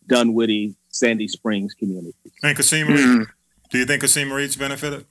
[0.06, 2.14] Dunwoody, Sandy Springs communities.
[2.42, 2.98] And Kasim Reed?
[2.98, 3.26] Mhm.
[3.70, 5.04] Do you think Kasim Reed's benefited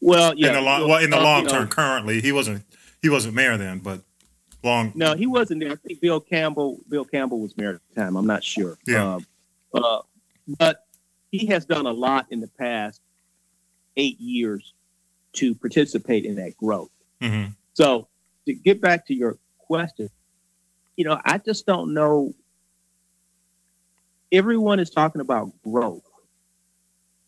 [0.00, 0.48] Well, yeah.
[0.48, 0.88] in the long?
[0.88, 2.64] well, in the uh, long you know, term, currently he wasn't.
[3.02, 4.02] He wasn't mayor then, but
[4.62, 4.92] long.
[4.94, 5.72] No, he wasn't there.
[5.72, 6.80] I think Bill Campbell.
[6.88, 8.16] Bill Campbell was mayor at the time.
[8.16, 8.78] I'm not sure.
[8.86, 9.14] Yeah.
[9.14, 9.26] Um,
[9.72, 10.00] uh,
[10.58, 10.84] but
[11.30, 13.00] he has done a lot in the past
[13.96, 14.74] eight years
[15.34, 16.90] to participate in that growth.
[17.20, 18.08] hmm So
[18.46, 20.10] to get back to your question,
[20.96, 22.34] you know, I just don't know.
[24.32, 26.08] Everyone is talking about growth,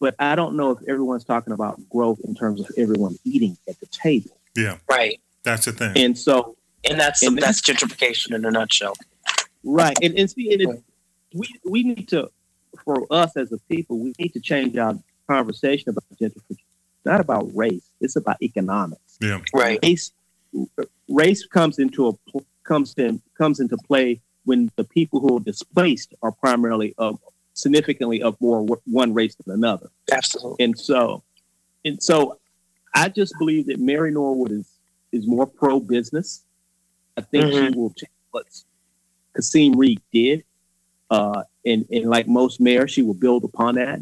[0.03, 3.79] but I don't know if everyone's talking about growth in terms of everyone eating at
[3.79, 4.37] the table.
[4.57, 5.21] Yeah, Right.
[5.45, 5.93] that's the thing.
[5.97, 8.95] And so And that's And that's gentrification in a nutshell.
[9.63, 10.83] Right, and and see, and it,
[11.33, 12.29] we we need to,
[12.85, 14.95] for us as a people, we need to change our
[15.29, 16.67] conversation about gentrification.
[16.97, 19.19] It's not about race; it's about economics.
[19.21, 19.79] yeah, Right.
[19.85, 20.11] Race,
[21.09, 22.13] race comes into a
[22.65, 27.21] comes in comes into play when the people who are displaced are primarily of
[27.55, 29.91] significantly of more w- one race than another.
[30.11, 30.65] Absolutely.
[30.65, 31.23] And so,
[31.85, 32.39] and so,
[32.95, 34.69] I just believe that Mary Norwood is
[35.13, 36.45] is more pro business.
[37.17, 38.47] I think she will change what
[39.35, 40.45] Kasim Reed did,
[41.11, 44.01] uh, and and like most mayors, she will build upon that.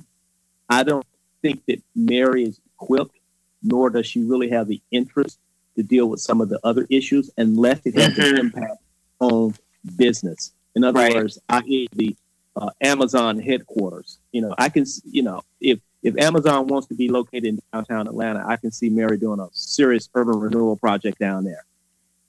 [0.69, 1.07] I don't
[1.43, 3.17] think that Mary is equipped,
[3.63, 5.39] nor does she really have the interest
[5.77, 8.39] to deal with some of the other issues, unless it has an Mhm.
[8.39, 8.77] impact
[9.21, 9.55] on
[9.97, 10.53] business.
[10.77, 11.15] In other Right.
[11.15, 12.15] words, i.e., the
[12.57, 14.19] uh, Amazon headquarters.
[14.33, 18.07] You know, I can, you know, if if Amazon wants to be located in downtown
[18.07, 21.65] Atlanta, I can see Mary doing a serious urban renewal project down there.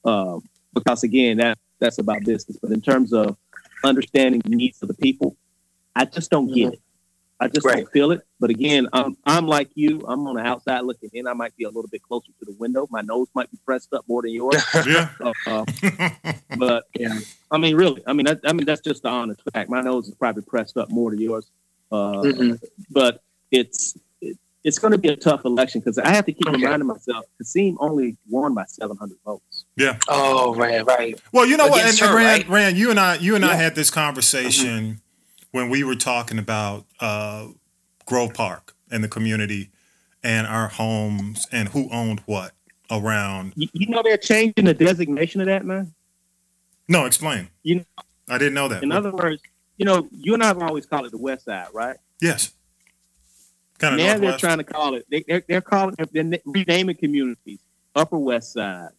[0.03, 0.43] Um,
[0.73, 2.57] because again, that that's about business.
[2.61, 3.37] But in terms of
[3.83, 5.35] understanding the needs of the people,
[5.95, 6.81] I just don't get it.
[7.41, 7.77] I just Right.
[7.77, 8.21] don't feel it.
[8.39, 10.01] But again, I'm I'm like you.
[10.07, 11.25] I'm on the outside looking in.
[11.27, 12.87] I might be a little bit closer to the window.
[12.91, 14.63] My nose might be pressed up more than yours.
[14.87, 15.09] yeah.
[15.19, 15.65] Uh, uh,
[16.57, 17.17] but yeah,
[17.49, 19.69] I mean, really, I mean, that, I mean, that's just the honest fact.
[19.71, 21.49] My nose is probably pressed up more than yours.
[21.91, 22.61] Uh, Mhm.
[22.91, 23.21] But
[23.51, 26.57] it's it, it's going to be a tough election because I have to keep Okay.
[26.61, 27.25] reminding myself.
[27.39, 29.65] Kasim only won by 700 votes.
[29.75, 29.97] Yeah.
[30.07, 31.19] Oh, right, right.
[31.33, 32.49] Well, you know what, and, Against and her, Rand, right?
[32.49, 35.01] Rand, you and I, you and I had this conversation
[35.51, 37.47] when we were talking about uh,
[38.05, 39.69] Grove Park and the community
[40.23, 42.53] and our homes and who owned what
[42.89, 43.53] around.
[43.55, 45.93] You, you know they're changing the designation of that, man.
[46.87, 47.49] No, explain.
[47.63, 47.85] You- know,
[48.29, 48.83] I didn't know that.
[48.83, 49.41] In other words,
[49.77, 51.97] you know, you and I have always called it the West Side, right?
[52.21, 52.51] yes,
[53.79, 55.05] kind of now they're trying to call it.
[55.09, 55.95] They, they're, they're calling.
[55.97, 57.59] They're renaming communities.
[57.95, 58.89] Upper West Side,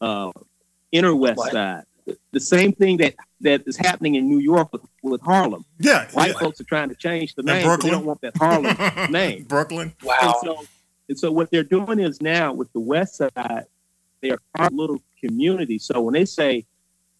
[0.00, 0.32] uh,
[0.90, 1.52] Inner West What?
[1.52, 1.84] Side.
[2.06, 5.64] The, the same thing that that is happening in New York with, with Harlem.
[5.78, 6.38] yeah, White yeah.
[6.38, 7.58] folks are trying to change the name.
[7.58, 7.66] name.
[7.66, 8.76] 'cause They don't want that Harlem
[9.12, 9.44] name.
[9.44, 9.92] Brooklyn.
[10.00, 10.34] And Wow.
[10.42, 10.64] so,
[11.08, 13.64] and so what they're doing is now with the West Side,
[14.20, 15.78] they are part little community.
[15.78, 16.64] So when they say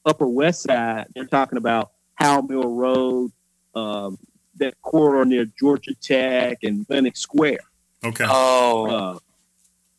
[0.06, 3.32] Upper West Side, they're talking about Howell Mill Road,
[3.74, 4.18] um,
[4.56, 7.58] that corridor near Georgia Tech and Lenox Square.
[8.04, 8.24] Okay.
[8.28, 9.18] Oh, Uh,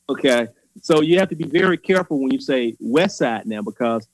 [0.10, 0.48] okay,
[0.82, 4.08] so you have to be very careful when you say West Side now because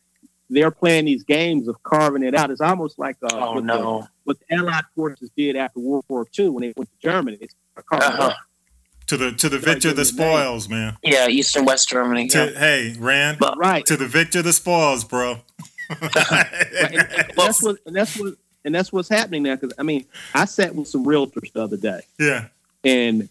[0.49, 2.49] they're playing these games of carving it out.
[2.51, 4.07] It's almost like uh, oh what, the, no.
[4.23, 7.37] what the Allied forces did after World War II when they went to Germany.
[7.39, 8.33] They started carving Uh-huh.
[9.07, 10.13] to the to the Gotta victor the it name.
[10.15, 10.97] spoils, man.
[11.03, 12.27] Yeah, East and West Germany.
[12.29, 12.59] To, Yeah.
[12.59, 13.37] hey, Rand.
[13.39, 13.85] But- Right.
[13.85, 15.37] to the victor the spoils, bro.
[16.01, 16.45] Right,
[16.79, 19.55] and, and that's what and that's what and that's what's happening now.
[19.55, 22.45] Because I mean, I sat with some realtors the other day, yeah.
[22.83, 23.27] and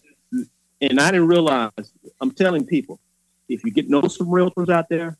[0.81, 1.71] and I didn't realize.
[2.19, 2.99] I'm telling people,
[3.47, 5.17] if you get know some realtors out there,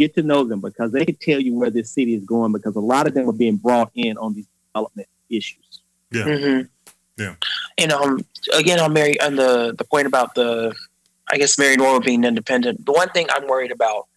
[0.00, 2.52] get to know them because they can tell you where this city is going.
[2.52, 5.82] Because a lot of them are being brought in on these development issues.
[6.12, 6.68] Mhm.
[7.16, 7.34] Yeah.
[7.78, 8.24] And um,
[8.54, 10.74] again on Mary on the the point about the,
[11.30, 12.84] I guess Mary Norwood being independent.
[12.86, 14.08] The one thing I'm worried about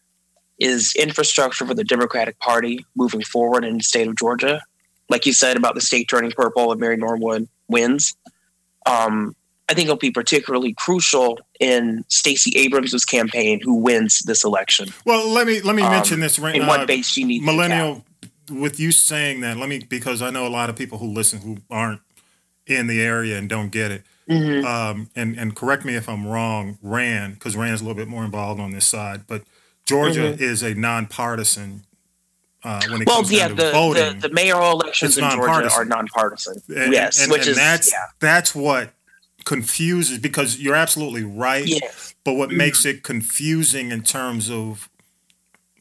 [0.57, 4.61] is infrastructure for the Democratic Party moving forward in the state of Georgia.
[5.09, 8.15] Like you said about the state turning purple if Mary Norwood wins.
[8.85, 9.35] Um,
[9.69, 14.89] I think it'll be particularly crucial in Stacey Abrams' campaign, who wins this election.
[15.05, 16.67] Well, let me let me Um, mention this right In now.
[16.67, 17.45] what base she needs.
[17.45, 18.05] to millennial
[18.51, 21.39] with you saying that let me because i know a lot of people who listen
[21.39, 22.01] who aren't
[22.67, 24.65] in the area and don't get it Mhm.
[24.65, 28.25] um, and and correct me if i'm wrong rand because rand's a little bit more
[28.25, 29.43] involved on this side but
[29.85, 31.83] georgia is a nonpartisan
[32.65, 33.07] uh, when it Mm-hmm.
[33.07, 36.61] Well, comes yeah, down the, to voting the the mayoral elections in Georgia are nonpartisan.
[36.75, 38.91] And- yes, and, which and is that's yeah, that's what
[39.45, 41.79] confuses because you're absolutely right yeah,
[42.23, 44.89] but what makes it confusing in terms of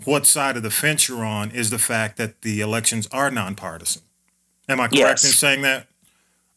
[0.05, 4.03] what side of the fence you're on is the fact that the elections are nonpartisan.
[4.69, 5.25] Am I correct Yes.
[5.25, 5.87] in saying that,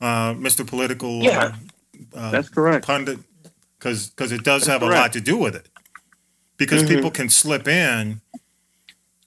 [0.01, 0.65] uh, Mr.
[0.65, 1.55] Political Yeah.
[2.13, 2.85] uh, uh, That's correct.
[2.87, 3.19] pundit?
[3.77, 5.67] Because it does That's have a lot to do with it.
[6.57, 6.87] Because Mhm.
[6.87, 8.21] people can slip in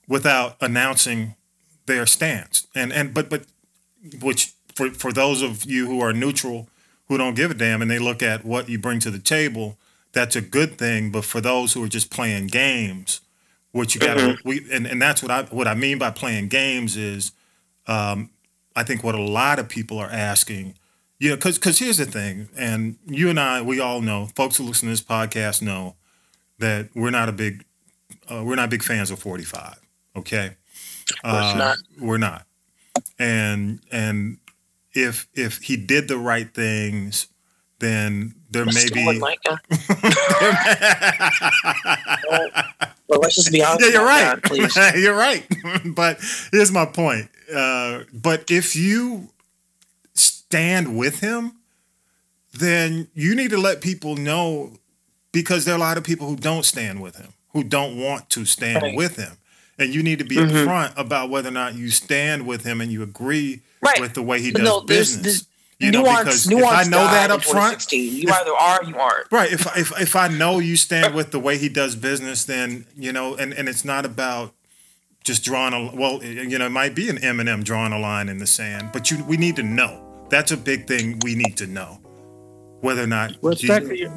[0.09, 1.37] without announcing
[1.87, 3.45] their stance, and and but but
[4.21, 6.69] which for for those of you who are neutral
[7.09, 9.79] who don't give a damn and they look at what you bring to the table,
[10.13, 11.11] that's a good thing.
[11.11, 13.21] But for those who are just playing games,
[13.73, 16.49] what you got to we and, and that's what I what I mean by playing
[16.49, 17.33] games is,
[17.87, 18.31] um,
[18.75, 20.75] I think what a lot of people are asking,
[21.19, 24.65] yeah, because because here's the thing, and you and I we all know, folks who
[24.65, 25.97] listen to this podcast know
[26.59, 27.65] that we're not a big
[28.31, 29.79] uh, we're not big fans of 45.
[30.17, 30.57] Okay,
[31.25, 31.77] of course not.
[32.01, 32.47] we're not.
[33.19, 34.39] And and
[35.03, 37.29] if if he did the right things,
[37.79, 39.19] then there may be.
[39.21, 39.41] like.
[43.09, 43.87] Well, let's just be honest.
[43.87, 44.25] yeah, you're right.
[44.25, 44.77] that, please.
[45.03, 45.47] you're right.
[45.95, 46.19] but
[46.53, 47.31] here's my point.
[47.55, 49.31] Uh, but if you
[50.15, 51.53] stand with him,
[52.53, 54.75] then you need to let people know
[55.33, 58.29] because there are a lot of people who don't stand with him, who don't want
[58.31, 58.95] to stand Right.
[58.97, 59.39] with him.
[59.79, 60.51] And you need to be Mhm.
[60.51, 64.01] upfront about whether or not you stand with him and you agree Right.
[64.01, 65.23] with the way he does no, there's- business.
[65.23, 65.45] there's
[65.79, 68.51] you know, nuance, because nuance if I know that died up front, You if- either
[68.53, 69.27] are, or you aren't.
[69.31, 69.53] Right.
[69.53, 73.13] If if if I know you stand with the way he does business, then you
[73.13, 74.53] know, and and it's not about
[75.23, 78.39] just drawing a well, you know, it might be an Eminem drawing a line in
[78.39, 80.01] the sand, but you we need to know.
[80.31, 81.21] That's a big thing.
[81.23, 82.01] We need to know
[82.81, 83.35] whether or not.
[83.41, 84.11] Well, it's you- back to your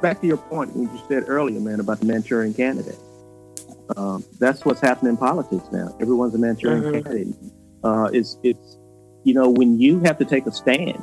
[0.00, 2.98] back to your point when you said earlier, man, about the Manchurian candidate.
[3.96, 5.94] Um, that's what's happening in politics now.
[6.00, 6.92] Everyone's a Manchurian Mhm.
[7.04, 7.34] candidate.
[7.82, 8.78] Uh, it's it's
[9.24, 11.02] you know when you have to take a stand.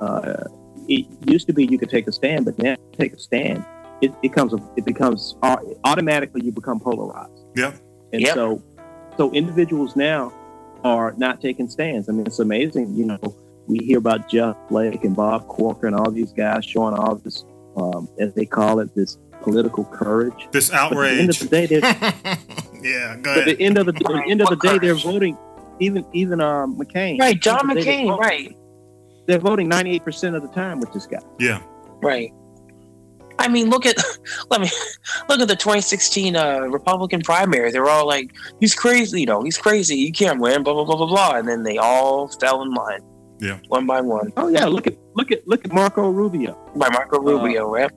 [0.00, 0.44] Uh,
[0.88, 3.64] it used to be you could take a stand, but now you take a stand,
[4.02, 7.30] it becomes a, it becomes au- automatically you become polarized.
[7.56, 7.72] Yeah.
[8.12, 8.34] And Yep.
[8.34, 8.62] so,
[9.16, 10.30] so individuals now
[10.82, 12.08] are not taking stands.
[12.08, 12.94] I mean, it's amazing.
[12.94, 13.18] You know,
[13.66, 17.44] we hear about Jeff Flake and Bob Corker and all these guys showing all this,
[17.76, 20.48] um, as they call it, this political courage.
[20.50, 21.38] This But at the end of outrage.
[21.38, 22.38] the day,
[22.82, 23.16] yeah.
[23.16, 25.36] Go but at the end of the, at the end of the day, they're voting.
[25.80, 27.18] Even even um, McCain.
[27.18, 28.06] Right, John They- they McCain.
[28.08, 28.56] vote- Right,
[29.26, 31.18] They're voting ninety eight percent of the time with this guy.
[31.38, 31.60] Yeah.
[32.02, 32.32] right.
[33.36, 33.96] I mean, look at
[34.50, 34.70] let me
[35.28, 37.72] look at the 2016 uh, Republican primary.
[37.72, 38.30] They're all like,
[38.60, 39.96] "He's crazy," you know, "He's crazy.
[39.96, 41.32] He can't win." Blah blah blah blah blah.
[41.38, 43.00] And then they all fell in line.
[43.40, 43.58] Yeah.
[43.66, 44.32] one by one.
[44.36, 46.56] Oh yeah, look at look at look at Marco Rubio.
[46.76, 47.90] By Marco Rubio, right?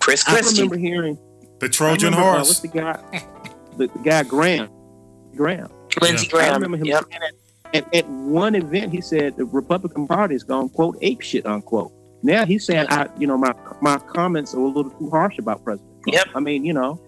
[0.00, 0.62] Chris Uh, I Christie.
[0.62, 1.18] remember hearing
[1.60, 2.48] The Trojan remember, uh, horse.
[2.48, 2.98] what's the guy?
[3.76, 4.68] The, the guy Graham.
[5.36, 5.68] Graham.
[6.00, 6.54] Lindsey I Graham.
[6.54, 7.04] remember him Yep.
[7.10, 7.22] saying
[7.74, 11.44] at, at, at one event, he said the Republican Party is going quote ape shit
[11.46, 11.92] unquote.
[12.22, 15.62] Now he's saying I, you know, my my comments are a little too harsh about
[15.64, 16.14] President Trump.
[16.14, 16.26] Yep.
[16.34, 17.00] I mean, you know,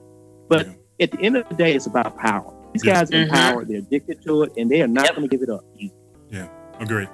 [0.49, 0.73] but Yeah.
[1.05, 2.53] at the end of the day, it's about power.
[2.73, 2.95] These Yeah.
[2.95, 3.33] guys are in Mhm.
[3.33, 3.65] power.
[3.65, 5.17] They're addicted to it, and they are not Yep.
[5.17, 5.65] going to give it up.
[6.31, 6.49] Yeah,
[6.81, 7.09] agreed.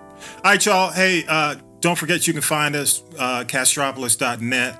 [0.44, 0.90] All right, y'all.
[0.90, 4.78] Hey, uh, don't forget you can find us uh, castropolis.net.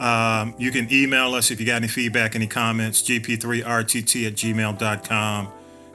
[0.00, 5.52] Um, you can email us if you got any feedback, any comments, gp3rtt at gmail.com.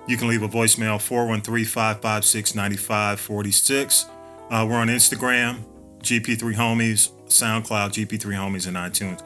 [0.08, 4.06] You can leave a voicemail, 413 556 9546.
[4.50, 5.64] Uh, We're on Instagram,
[6.00, 9.22] GP3 Homies, SoundCloud, GP3 Homies, and iTunes.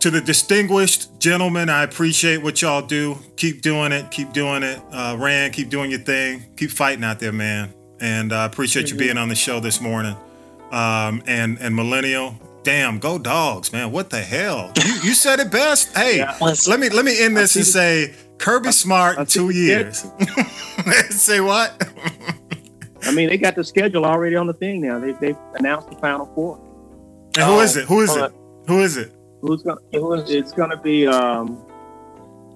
[0.00, 3.18] To the distinguished gentlemen, I appreciate what y'all do.
[3.36, 4.10] Keep doing it.
[4.10, 4.80] Keep doing it.
[4.90, 6.42] Uh, Rand, keep doing your thing.
[6.56, 7.74] Keep fighting out there, man.
[8.00, 10.16] And I uh, appreciate you being on the show this morning.
[10.72, 12.34] Um, and and Millennial,
[12.64, 13.92] damn, go dogs, man.
[13.92, 14.72] What the hell?
[14.84, 15.96] You, you said it best.
[15.96, 16.36] Hey, Yeah.
[16.40, 20.04] Let me let me end this and say Kirby Smart I in see two years.
[21.10, 21.72] say what?
[23.02, 24.98] I mean, they got the schedule already on the thing now.
[24.98, 26.58] They they've announced the Final Four.
[27.36, 27.84] And who is it?
[27.86, 28.36] Who is hold it?
[28.66, 29.12] Who is it?
[29.40, 29.80] Who's gonna?
[29.92, 31.64] Who is- It's gonna be um.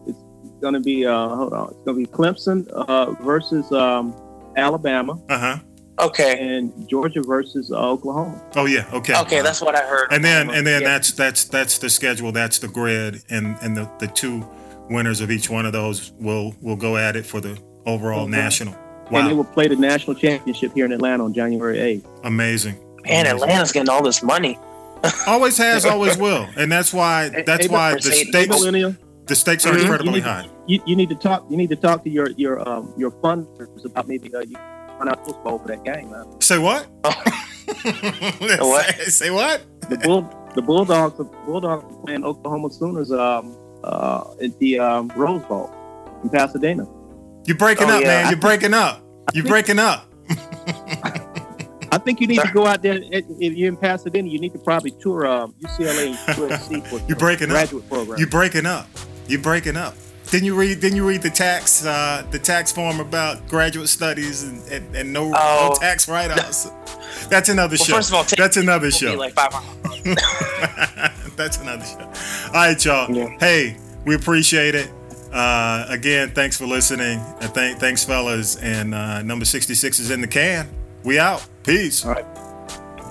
[0.07, 0.19] It's
[0.61, 1.29] gonna be uh.
[1.29, 1.69] Hold on.
[1.71, 4.15] It's gonna be Clemson uh versus um
[4.57, 5.19] Alabama.
[5.29, 5.59] Uh huh.
[6.01, 6.39] Okay.
[6.57, 8.41] and Georgia versus uh, Oklahoma.
[8.57, 9.17] Oh yeah, okay.
[9.21, 10.09] Okay, that's what I heard.
[10.13, 10.89] and then and then Yeah.
[10.89, 12.33] that's that's that's the schedule.
[12.33, 14.45] That's the grid, and and the the two
[14.91, 18.31] winners of each one of those will will go at it for the overall Mhm.
[18.31, 18.75] national.
[19.11, 22.07] And they will play the national championship here in Atlanta on January 8th.
[22.25, 22.75] amazing.
[23.05, 23.43] And Amazing.
[23.43, 24.59] Atlanta's getting all this money.
[25.27, 28.29] always has, always will, and that's why that's Hey, why the Mercedes.
[28.29, 29.81] stakes the stakes are Mhm.
[29.83, 30.47] incredibly You need- high.
[30.67, 31.45] you, you need to talk.
[31.51, 34.57] You need to talk to your your um, your funders about maybe uh, you
[35.27, 36.11] Super Bowl for that game.
[36.11, 36.41] Man.
[36.41, 36.87] Say what?
[38.61, 38.85] What?
[38.97, 39.63] say, say what?
[39.89, 40.23] The bull
[40.55, 45.73] the Bulldogs the Bulldogs are playing Oklahoma Sooners um uh at the um, Rose Bowl
[46.23, 46.87] in Pasadena.
[47.47, 48.07] You're breaking Oh, up, yeah.
[48.07, 48.31] man.
[48.31, 49.03] You're breaking up.
[49.33, 50.07] You're breaking up.
[51.93, 52.99] I think you need to go out there.
[53.01, 53.25] If
[53.55, 57.51] you're in Pasadena, you need to probably tour um, UCLA and USC for You're breaking
[57.53, 57.69] up.
[57.89, 58.19] program.
[58.19, 58.89] You're breaking up.
[59.29, 59.95] You're breaking up.
[60.31, 60.81] Didn't you read?
[60.81, 65.13] Didn't you read the tax uh, the tax form about graduate studies and, and, and
[65.13, 65.69] no, Oh.
[65.73, 66.69] no tax write offs?
[67.29, 67.95] That's another Well, show.
[67.97, 69.15] first of all, take- That's another show.
[69.15, 70.19] like 500.
[71.37, 71.99] That's another show.
[72.49, 73.11] All right, y'all.
[73.15, 73.29] Yeah.
[73.39, 74.91] Hey, we appreciate it.
[75.33, 77.19] Uh, again, thanks for listening.
[77.41, 78.57] And th- thanks, fellas.
[78.57, 80.69] And uh, number 66 is in the can.
[81.03, 81.45] We out.
[81.65, 82.05] Peace.
[82.05, 82.25] All right.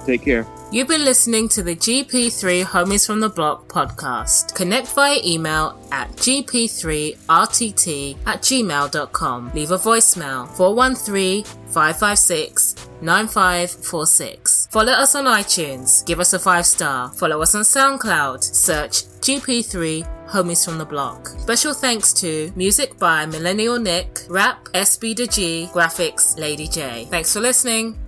[0.06, 0.46] Take care.
[0.72, 4.56] You've been listening to the GP3 Homies from the Block podcast.
[4.56, 9.52] Connect via email at gp3rtt at gmail.com.
[9.54, 14.68] Leave a voicemail 413 556 9546.
[14.72, 16.04] Follow us on iTunes.
[16.06, 17.12] Give us a five star.
[17.14, 18.44] Follow us on SoundCloud.
[18.44, 21.28] Search GP3 Homies from the Block.
[21.28, 27.06] Special thanks to music by Millennial Nick, rap SB to G, graphics Lady J.
[27.12, 28.03] Thanks for listening.